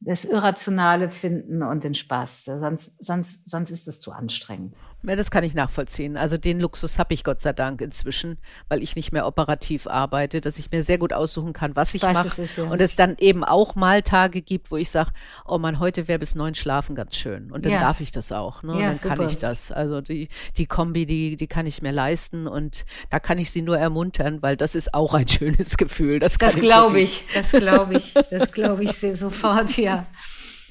[0.00, 2.44] das Irrationale finden und den Spaß.
[2.44, 4.74] Sonst, sonst, sonst ist es zu anstrengend.
[5.02, 6.16] Ja, das kann ich nachvollziehen.
[6.16, 8.38] Also den Luxus habe ich Gott sei Dank inzwischen,
[8.68, 12.02] weil ich nicht mehr operativ arbeite, dass ich mir sehr gut aussuchen kann, was ich
[12.02, 12.28] mache.
[12.56, 12.64] Ja.
[12.64, 15.10] Und es dann eben auch mal Tage gibt, wo ich sage,
[15.44, 17.52] oh man, heute wäre bis neun schlafen ganz schön.
[17.52, 17.80] Und dann ja.
[17.80, 18.62] darf ich das auch.
[18.62, 18.80] Ne?
[18.80, 19.16] Ja, dann super.
[19.16, 19.70] kann ich das.
[19.70, 23.62] Also die, die Kombi, die, die kann ich mir leisten und da kann ich sie
[23.62, 26.18] nur ermuntern, weil das ist auch ein schönes Gefühl.
[26.18, 30.06] Das, das glaube ich, das glaube ich, das glaube ich sofort, ja.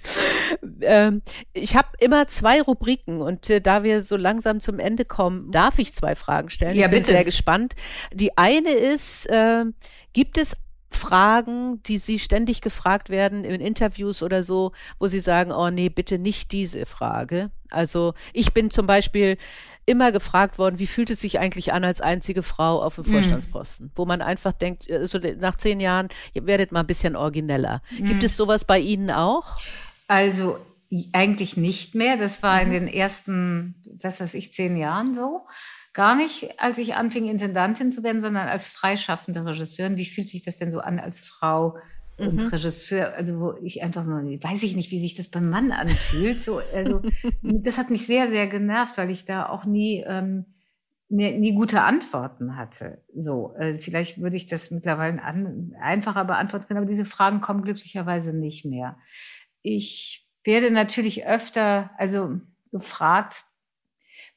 [0.81, 1.21] Ähm,
[1.53, 5.79] ich habe immer zwei Rubriken und äh, da wir so langsam zum Ende kommen, darf
[5.79, 6.75] ich zwei Fragen stellen.
[6.75, 7.13] Ja, ich bin bitte.
[7.13, 7.75] sehr gespannt.
[8.13, 9.65] Die eine ist, äh,
[10.13, 10.57] gibt es
[10.95, 15.89] Fragen, die Sie ständig gefragt werden in Interviews oder so, wo Sie sagen, oh nee,
[15.89, 17.51] bitte nicht diese Frage.
[17.69, 19.37] Also ich bin zum Beispiel
[19.85, 23.13] immer gefragt worden, wie fühlt es sich eigentlich an als einzige Frau auf dem mhm.
[23.13, 23.91] Vorstandsposten, mm.
[23.95, 27.81] wo man einfach denkt, äh, so nach zehn Jahren, ihr werdet mal ein bisschen origineller.
[27.91, 28.05] Mm.
[28.05, 29.57] Gibt es sowas bei Ihnen auch?
[30.07, 30.57] Also
[31.13, 32.17] eigentlich nicht mehr.
[32.17, 32.73] Das war in mhm.
[32.73, 35.45] den ersten, was weiß ich, zehn Jahren so.
[35.93, 39.97] Gar nicht, als ich anfing, Intendantin zu werden, sondern als freischaffende Regisseurin.
[39.97, 41.77] Wie fühlt sich das denn so an als Frau
[42.17, 42.49] und mhm.
[42.49, 43.13] Regisseur?
[43.15, 46.41] Also, wo ich einfach mal, weiß ich nicht, wie sich das beim Mann anfühlt.
[46.41, 47.01] So, also,
[47.41, 50.45] das hat mich sehr, sehr genervt, weil ich da auch nie, ähm,
[51.07, 53.01] nie, nie gute Antworten hatte.
[53.15, 57.63] So, äh, vielleicht würde ich das mittlerweile an, einfacher beantworten können, aber diese Fragen kommen
[57.63, 58.97] glücklicherweise nicht mehr.
[59.65, 62.39] Ich werde natürlich öfter, also
[62.71, 63.35] gefragt.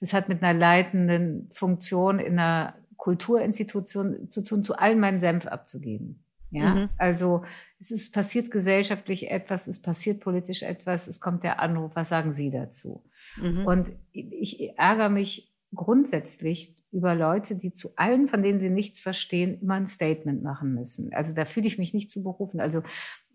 [0.00, 5.46] Das hat mit einer leitenden Funktion in einer Kulturinstitution zu tun, zu allen meinen Senf
[5.46, 6.24] abzugeben.
[6.50, 6.88] Ja, mhm.
[6.96, 7.44] also
[7.78, 12.32] es ist passiert gesellschaftlich etwas, es passiert politisch etwas, es kommt der Anruf, was sagen
[12.32, 13.04] Sie dazu?
[13.36, 13.66] Mhm.
[13.66, 19.60] Und ich ärgere mich grundsätzlich über Leute, die zu allen, von denen sie nichts verstehen,
[19.60, 21.12] immer ein Statement machen müssen.
[21.12, 22.60] Also da fühle ich mich nicht zu berufen.
[22.60, 22.82] Also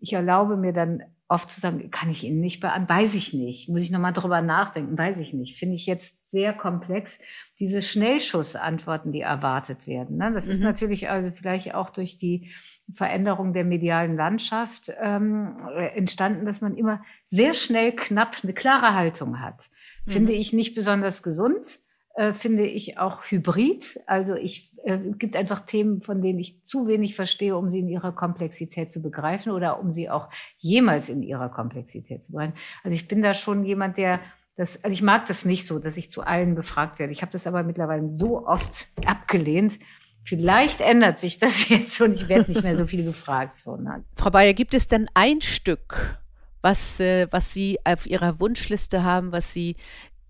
[0.00, 3.68] ich erlaube mir dann oft zu sagen, kann ich Ihnen nicht beantworten, weiß ich nicht,
[3.68, 5.58] muss ich nochmal drüber nachdenken, weiß ich nicht.
[5.58, 7.18] Finde ich jetzt sehr komplex,
[7.58, 10.18] diese Schnellschussantworten, die erwartet werden.
[10.18, 10.32] Ne?
[10.32, 10.52] Das mhm.
[10.52, 12.50] ist natürlich also vielleicht auch durch die
[12.92, 15.56] Veränderung der medialen Landschaft ähm,
[15.94, 19.70] entstanden, dass man immer sehr schnell knapp eine klare Haltung hat.
[20.04, 20.10] Mhm.
[20.10, 21.78] Finde ich nicht besonders gesund
[22.14, 24.00] äh, finde ich auch hybrid.
[24.06, 27.88] Also ich äh, gibt einfach Themen, von denen ich zu wenig verstehe, um sie in
[27.88, 32.54] ihrer Komplexität zu begreifen oder um sie auch jemals in ihrer Komplexität zu begreifen.
[32.84, 34.20] Also ich bin da schon jemand, der
[34.56, 37.12] das, also ich mag das nicht so, dass ich zu allen befragt werde.
[37.12, 39.80] Ich habe das aber mittlerweile so oft abgelehnt.
[40.24, 43.58] Vielleicht ändert sich das jetzt und ich werde nicht mehr so viel gefragt.
[43.58, 44.04] So, ne?
[44.14, 46.20] Frau Bayer, gibt es denn ein Stück,
[46.62, 49.76] was, äh, was Sie auf Ihrer Wunschliste haben, was Sie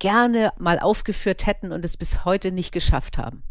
[0.04, 3.42] gerne mal aufgeführt hätten und es bis heute nicht geschafft haben?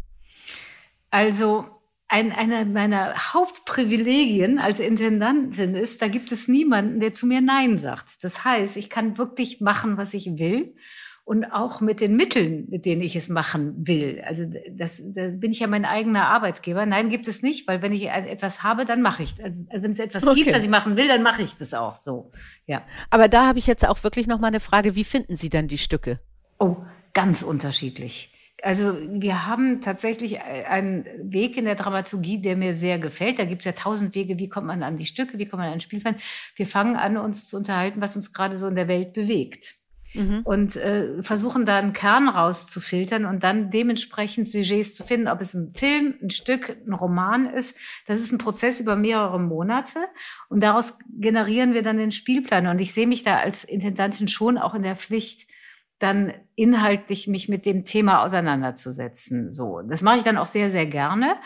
[1.10, 1.66] Also
[2.06, 7.76] ein, einer meiner Hauptprivilegien als Intendantin ist, da gibt es niemanden, der zu mir Nein
[7.76, 8.22] sagt.
[8.22, 10.76] Das heißt, ich kann wirklich machen, was ich will
[11.24, 14.22] und auch mit den Mitteln, mit denen ich es machen will.
[14.24, 16.86] Also das, das bin ich ja mein eigener Arbeitgeber.
[16.86, 19.42] Nein, gibt es nicht, weil wenn ich etwas habe, dann mache ich.
[19.42, 20.44] Also, also wenn es etwas okay.
[20.44, 22.30] gibt, was ich machen will, dann mache ich das auch so.
[22.66, 22.84] Ja.
[23.10, 25.66] Aber da habe ich jetzt auch wirklich noch mal eine Frage: Wie finden Sie dann
[25.66, 26.20] die Stücke?
[26.58, 26.76] Oh,
[27.12, 28.30] ganz unterschiedlich.
[28.62, 33.38] Also wir haben tatsächlich einen Weg in der Dramaturgie, der mir sehr gefällt.
[33.38, 35.68] Da gibt es ja tausend Wege, wie kommt man an die Stücke, wie kommt man
[35.68, 36.16] an den Spielplan.
[36.56, 39.74] Wir fangen an, uns zu unterhalten, was uns gerade so in der Welt bewegt.
[40.14, 40.40] Mhm.
[40.44, 45.52] Und äh, versuchen da einen Kern rauszufiltern und dann dementsprechend Sujets zu finden, ob es
[45.54, 47.76] ein Film, ein Stück, ein Roman ist.
[48.06, 49.98] Das ist ein Prozess über mehrere Monate
[50.48, 52.68] und daraus generieren wir dann den Spielplan.
[52.68, 55.48] Und ich sehe mich da als Intendantin schon auch in der Pflicht,
[55.98, 59.52] dann inhaltlich mich mit dem Thema auseinanderzusetzen.
[59.52, 61.36] So, das mache ich dann auch sehr, sehr gerne.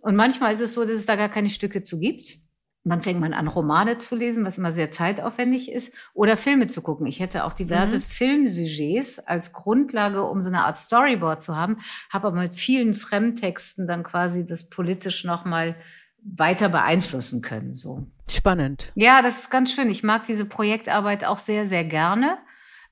[0.00, 2.38] Und manchmal ist es so, dass es da gar keine Stücke zu gibt.
[2.84, 6.68] Und dann fängt man an, Romane zu lesen, was immer sehr zeitaufwendig ist, oder Filme
[6.68, 7.06] zu gucken.
[7.06, 8.02] Ich hätte auch diverse mhm.
[8.02, 13.86] Filmsujets als Grundlage, um so eine Art Storyboard zu haben, habe aber mit vielen Fremdtexten
[13.86, 15.76] dann quasi das politisch nochmal
[16.22, 17.74] weiter beeinflussen können.
[17.74, 18.06] So.
[18.30, 18.92] Spannend.
[18.94, 19.90] Ja, das ist ganz schön.
[19.90, 22.38] Ich mag diese Projektarbeit auch sehr, sehr gerne.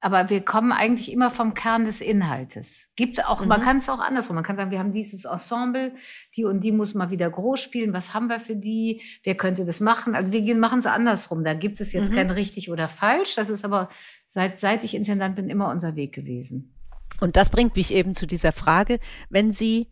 [0.00, 2.88] Aber wir kommen eigentlich immer vom Kern des Inhaltes.
[2.96, 3.48] Gibt auch, mhm.
[3.48, 4.36] man kann es auch andersrum.
[4.36, 5.94] Man kann sagen, wir haben dieses Ensemble,
[6.36, 7.92] die und die muss mal wieder groß spielen.
[7.92, 9.00] Was haben wir für die?
[9.24, 10.14] Wer könnte das machen?
[10.14, 11.44] Also wir machen es andersrum.
[11.44, 12.16] Da gibt es jetzt mhm.
[12.16, 13.34] kein richtig oder falsch.
[13.34, 13.88] Das ist aber
[14.28, 16.74] seit, seit ich Intendant bin immer unser Weg gewesen.
[17.20, 18.98] Und das bringt mich eben zu dieser Frage,
[19.30, 19.88] wenn Sie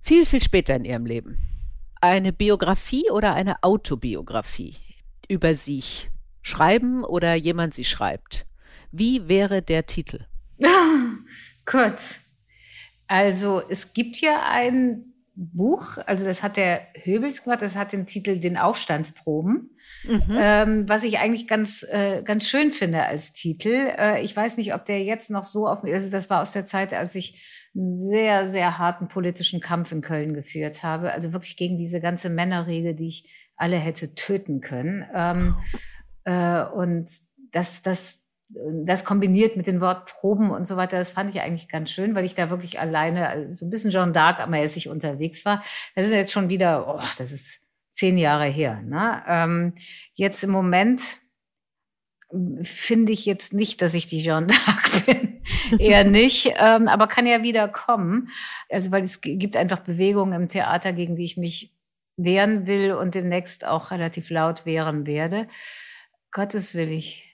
[0.00, 1.38] viel, viel später in Ihrem Leben
[2.00, 4.76] eine Biografie oder eine Autobiografie
[5.28, 6.10] über sich
[6.42, 8.46] schreiben oder jemand sie schreibt,
[8.92, 10.20] wie wäre der Titel?
[11.66, 12.20] Gut.
[13.08, 18.06] Also es gibt ja ein Buch, also das hat der Höbels gemacht, das hat den
[18.06, 19.70] Titel Den Aufstand proben.
[20.04, 20.22] Mhm.
[20.30, 23.92] Ähm, was ich eigentlich ganz, äh, ganz schön finde als Titel.
[23.96, 26.64] Äh, ich weiß nicht, ob der jetzt noch so auf also das war aus der
[26.64, 31.12] Zeit, als ich einen sehr, sehr harten politischen Kampf in Köln geführt habe.
[31.12, 35.04] Also wirklich gegen diese ganze Männerregel, die ich alle hätte töten können.
[35.14, 35.56] Ähm,
[36.24, 37.10] äh, und
[37.52, 41.90] das, das das kombiniert mit den Wortproben und so weiter, das fand ich eigentlich ganz
[41.90, 45.64] schön, weil ich da wirklich alleine so ein bisschen Jean d'Arc-mäßig unterwegs war.
[45.94, 48.82] Das ist jetzt schon wieder, oh, das ist zehn Jahre her.
[48.82, 49.22] Ne?
[49.26, 49.74] Ähm,
[50.14, 51.02] jetzt im Moment
[52.62, 55.42] finde ich jetzt nicht, dass ich die Jean d'Arc bin.
[55.78, 58.28] Eher nicht, ähm, aber kann ja wieder kommen.
[58.68, 61.72] Also, weil es gibt einfach Bewegungen im Theater, gegen die ich mich
[62.16, 65.48] wehren will und demnächst auch relativ laut wehren werde.
[66.30, 67.25] Gottes will ich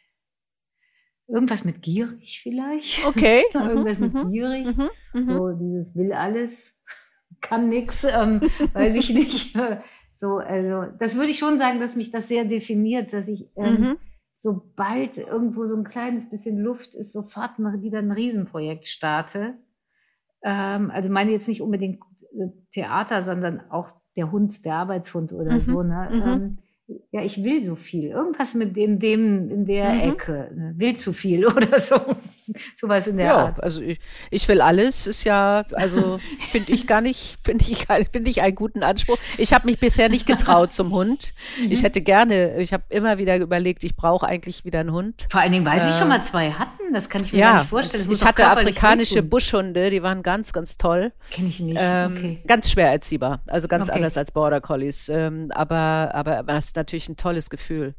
[1.29, 3.05] Irgendwas mit gierig vielleicht.
[3.07, 3.45] Okay.
[3.55, 4.31] Irgendwas mit mhm.
[4.31, 4.67] gierig.
[4.77, 4.91] Mhm.
[5.15, 5.31] Mhm.
[5.31, 6.81] So dieses will alles,
[7.41, 8.41] kann nix, ähm,
[8.73, 9.57] weiß ich nicht.
[10.15, 13.81] So, also das würde ich schon sagen, dass mich das sehr definiert, dass ich ähm,
[13.81, 13.97] mhm.
[14.33, 19.55] sobald irgendwo so ein kleines bisschen Luft ist, sofort mal wieder ein Riesenprojekt starte.
[20.45, 21.99] Ähm, also meine jetzt nicht unbedingt
[22.35, 25.61] äh, Theater, sondern auch der Hund, der Arbeitshund oder mhm.
[25.61, 25.83] so.
[25.83, 26.09] Ne?
[26.13, 26.23] Mhm.
[26.23, 26.59] Ähm,
[27.11, 28.11] ja, ich will so viel.
[28.11, 30.13] Irgendwas mit dem, dem in der mhm.
[30.13, 30.51] Ecke.
[30.55, 30.75] Ne?
[30.77, 31.97] Will zu viel oder so.
[32.81, 33.63] Sowas in der ja, Art.
[33.63, 33.99] Also ich,
[34.31, 36.19] ich will alles, ist ja, also
[36.51, 39.19] finde ich gar nicht, finde ich, finde ich einen guten Anspruch.
[39.39, 41.33] Ich habe mich bisher nicht getraut zum Hund.
[41.61, 41.73] Mhm.
[41.73, 45.27] Ich hätte gerne, ich habe immer wieder überlegt, ich brauche eigentlich wieder einen Hund.
[45.31, 46.93] Vor allen Dingen, weil äh, Sie schon mal zwei hatten.
[46.93, 48.11] Das kann ich mir ja, gar nicht vorstellen.
[48.11, 51.13] ich hatte afrikanische Buschhunde, die waren ganz, ganz toll.
[51.31, 51.81] Kenne ich nicht.
[51.81, 52.43] Ähm, okay.
[52.47, 53.97] Ganz schwer erziehbar, also ganz Okay.
[53.97, 55.09] anders als Border Collies.
[55.09, 57.95] Ähm, aber, aber das ist natürlich ein tolles Gefühl.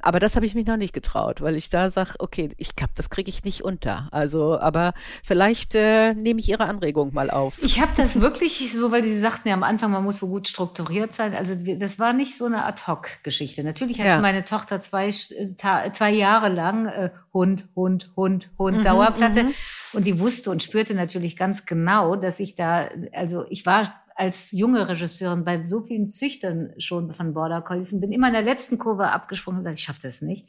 [0.00, 2.92] Aber das habe ich mich noch nicht getraut, weil ich da sage, okay, ich glaube,
[2.94, 3.93] das kriege ich nicht unter.
[4.10, 4.92] Also, aber
[5.22, 7.62] vielleicht äh, nehme ich Ihre Anregung mal auf.
[7.62, 10.48] Ich habe das wirklich so, weil Sie sagten ja am Anfang, man muss so gut
[10.48, 11.34] strukturiert sein.
[11.34, 13.64] Also das war nicht so eine Ad-Hoc-Geschichte.
[13.64, 14.20] Natürlich hatte Ja.
[14.20, 15.10] meine Tochter zwei,
[15.58, 19.46] Ta- zwei Jahre lang äh, Hund, Hund, Hund, Hund, Mhm, Dauerplatte.
[19.92, 24.52] Und die wusste und spürte natürlich ganz genau, dass ich da, also ich war als
[24.52, 28.42] junge Regisseurin bei so vielen Züchtern schon von Border Collies und bin immer in der
[28.42, 30.48] letzten Kurve abgesprungen und gesagt, ich schaffe das nicht.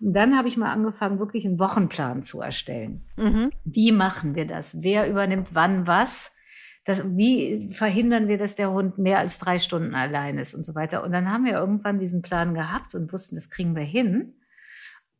[0.00, 3.06] Und dann habe ich mal angefangen, wirklich einen Wochenplan zu erstellen.
[3.16, 3.50] Mhm.
[3.64, 4.82] Wie machen wir das?
[4.82, 6.32] Wer übernimmt wann was?
[6.84, 10.74] Das, wie verhindern wir, dass der Hund mehr als drei Stunden allein ist und so
[10.74, 11.02] weiter?
[11.02, 14.34] Und dann haben wir irgendwann diesen Plan gehabt und wussten, das kriegen wir hin.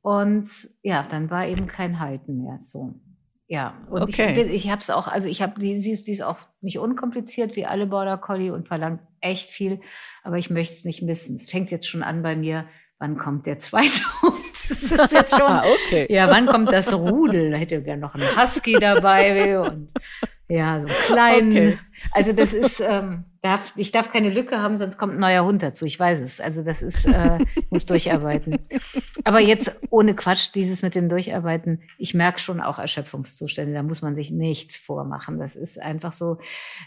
[0.02, 3.00] Und ja, dann war eben kein Halten mehr so.
[3.46, 4.42] Ja, und Okay.
[4.42, 6.78] ich, ich habe es auch, also ich habe die, sie ist, die ist auch nicht
[6.78, 9.80] unkompliziert wie alle Border Collie und verlangt echt viel,
[10.22, 11.36] aber ich möchte es nicht missen.
[11.36, 12.66] Es fängt jetzt schon an bei mir,
[12.98, 14.34] wann kommt der zweite Hund?
[14.52, 16.06] Das ist jetzt schon, okay.
[16.08, 17.50] ja, wann kommt das Rudel?
[17.50, 19.90] Da hätte gerne noch einen Husky dabei und
[20.48, 21.50] ja, so einen kleinen.
[21.50, 21.78] Okay.
[22.12, 25.62] Also das ist, ähm, darf, ich darf keine Lücke haben, sonst kommt ein neuer Hund
[25.62, 25.84] dazu.
[25.84, 26.40] Ich weiß es.
[26.40, 27.38] Also das ist, äh,
[27.70, 28.58] muss durcharbeiten.
[29.24, 33.74] Aber jetzt ohne Quatsch, dieses mit dem Durcharbeiten, ich merke schon auch Erschöpfungszustände.
[33.74, 35.38] Da muss man sich nichts vormachen.
[35.38, 36.38] Das ist einfach so.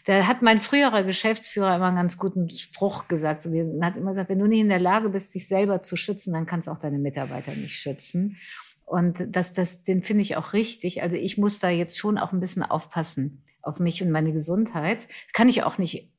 [0.06, 3.44] Da hat mein früherer Geschäftsführer immer einen ganz guten Spruch gesagt.
[3.44, 5.96] So, er hat immer gesagt, wenn du nicht in der Lage bist, dich selber zu
[5.96, 8.38] schützen, dann kannst du auch deine Mitarbeiter nicht schützen.
[8.86, 11.02] Und das, das, den finde ich auch richtig.
[11.02, 15.08] Also ich muss da jetzt schon auch ein bisschen aufpassen auf mich und meine Gesundheit.
[15.34, 16.12] Kann ich auch nicht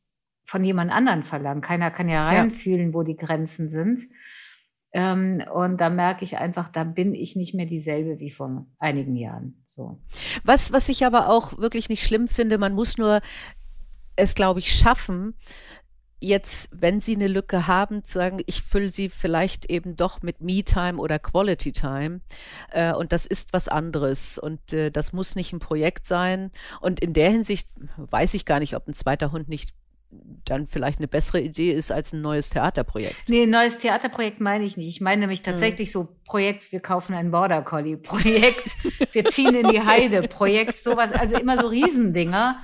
[0.45, 1.61] von jemand anderen verlangen.
[1.63, 2.41] Keiner kann ja Ja.
[2.41, 4.03] reinfühlen, wo die Grenzen sind.
[4.93, 9.17] Ähm, und da merke ich einfach, da bin ich nicht mehr dieselbe wie vor einigen
[9.17, 9.63] Jahren.
[9.67, 10.01] So.
[10.45, 13.21] Was, was ich aber auch wirklich nicht schlimm finde, man muss nur
[14.17, 15.35] es, glaube ich, schaffen,
[16.21, 20.41] jetzt, wenn Sie eine Lücke haben, zu sagen, ich fülle sie vielleicht eben doch mit
[20.41, 22.21] Me-Time oder Quality-Time.
[22.71, 24.39] Äh, und das ist was anderes.
[24.39, 26.51] Und äh, das muss nicht ein Projekt sein.
[26.81, 29.75] Und in der Hinsicht weiß ich gar nicht, ob ein zweiter Hund nicht
[30.45, 33.29] dann vielleicht eine bessere Idee ist als ein neues Theaterprojekt.
[33.29, 34.89] Nee, neues Theaterprojekt meine ich nicht.
[34.89, 38.77] Ich meine nämlich tatsächlich so Projekt, wir kaufen einen Border Collie, Projekt,
[39.13, 42.57] wir ziehen in die Heide, Projekt, sowas, also immer so Riesendinger.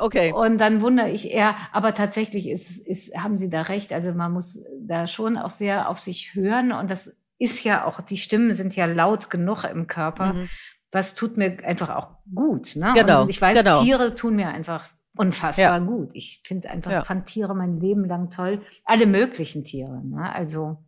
[0.00, 0.32] Okay.
[0.32, 3.92] Und dann wundere ich eher, aber tatsächlich ist, ist, haben Sie da recht.
[3.92, 6.72] Also man muss da schon auch sehr auf sich hören.
[6.72, 10.34] Und das ist ja auch, die Stimmen sind ja laut genug im Körper.
[10.34, 10.48] Mhm.
[10.90, 12.74] Das tut mir einfach auch gut.
[12.76, 12.92] Ne?
[12.94, 13.82] Genau, Und ich weiß, genau.
[13.82, 15.78] Tiere tun mir einfach unfassbar Ja.
[15.78, 16.10] gut.
[16.14, 17.04] Ich finde einfach, Ja.
[17.04, 18.62] fand Tiere mein Leben lang toll.
[18.84, 20.02] Alle möglichen Tiere.
[20.04, 20.32] Ne?
[20.34, 20.78] Also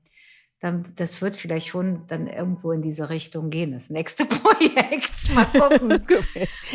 [0.63, 3.73] dann, das wird vielleicht schon dann irgendwo in diese Richtung gehen.
[3.73, 5.35] Das nächste Projekt.
[5.35, 6.07] Mal gucken.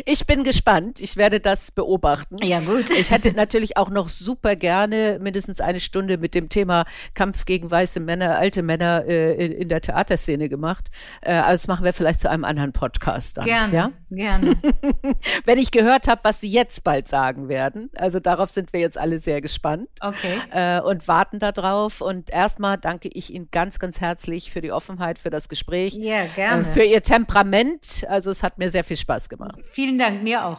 [0.04, 1.00] Ich bin gespannt.
[1.00, 2.36] Ich werde das beobachten.
[2.42, 2.90] ja, gut.
[2.90, 6.84] Ich hätte natürlich auch noch super gerne mindestens eine Stunde mit dem Thema
[7.14, 10.86] Kampf gegen weiße Männer, alte Männer äh, in, in der Theaterszene gemacht.
[11.22, 13.44] Äh, aber das machen wir vielleicht zu einem anderen Podcast dann.
[13.46, 13.92] Gerne, Ja?
[14.10, 14.56] gerne.
[15.44, 17.90] Wenn ich gehört habe, was Sie jetzt bald sagen werden.
[17.96, 20.38] Also darauf sind wir jetzt alle sehr gespannt Okay.
[20.52, 22.00] äh, und warten darauf.
[22.00, 26.24] Und erstmal danke ich Ihnen ganz, ganz herzlich für die Offenheit, für das Gespräch, Ja,
[26.24, 26.64] äh, gerne.
[26.64, 28.04] für Ihr Temperament.
[28.08, 29.58] Also es hat mir sehr viel Spaß gemacht.
[29.72, 30.58] Vielen Dank, mir auch.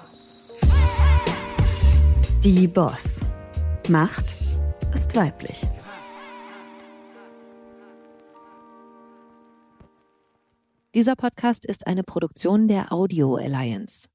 [2.44, 3.22] Die Boss.
[3.90, 4.34] Macht
[4.94, 5.68] ist weiblich.
[10.96, 14.08] Dieser Podcast ist eine Produktion der Audio Alliance.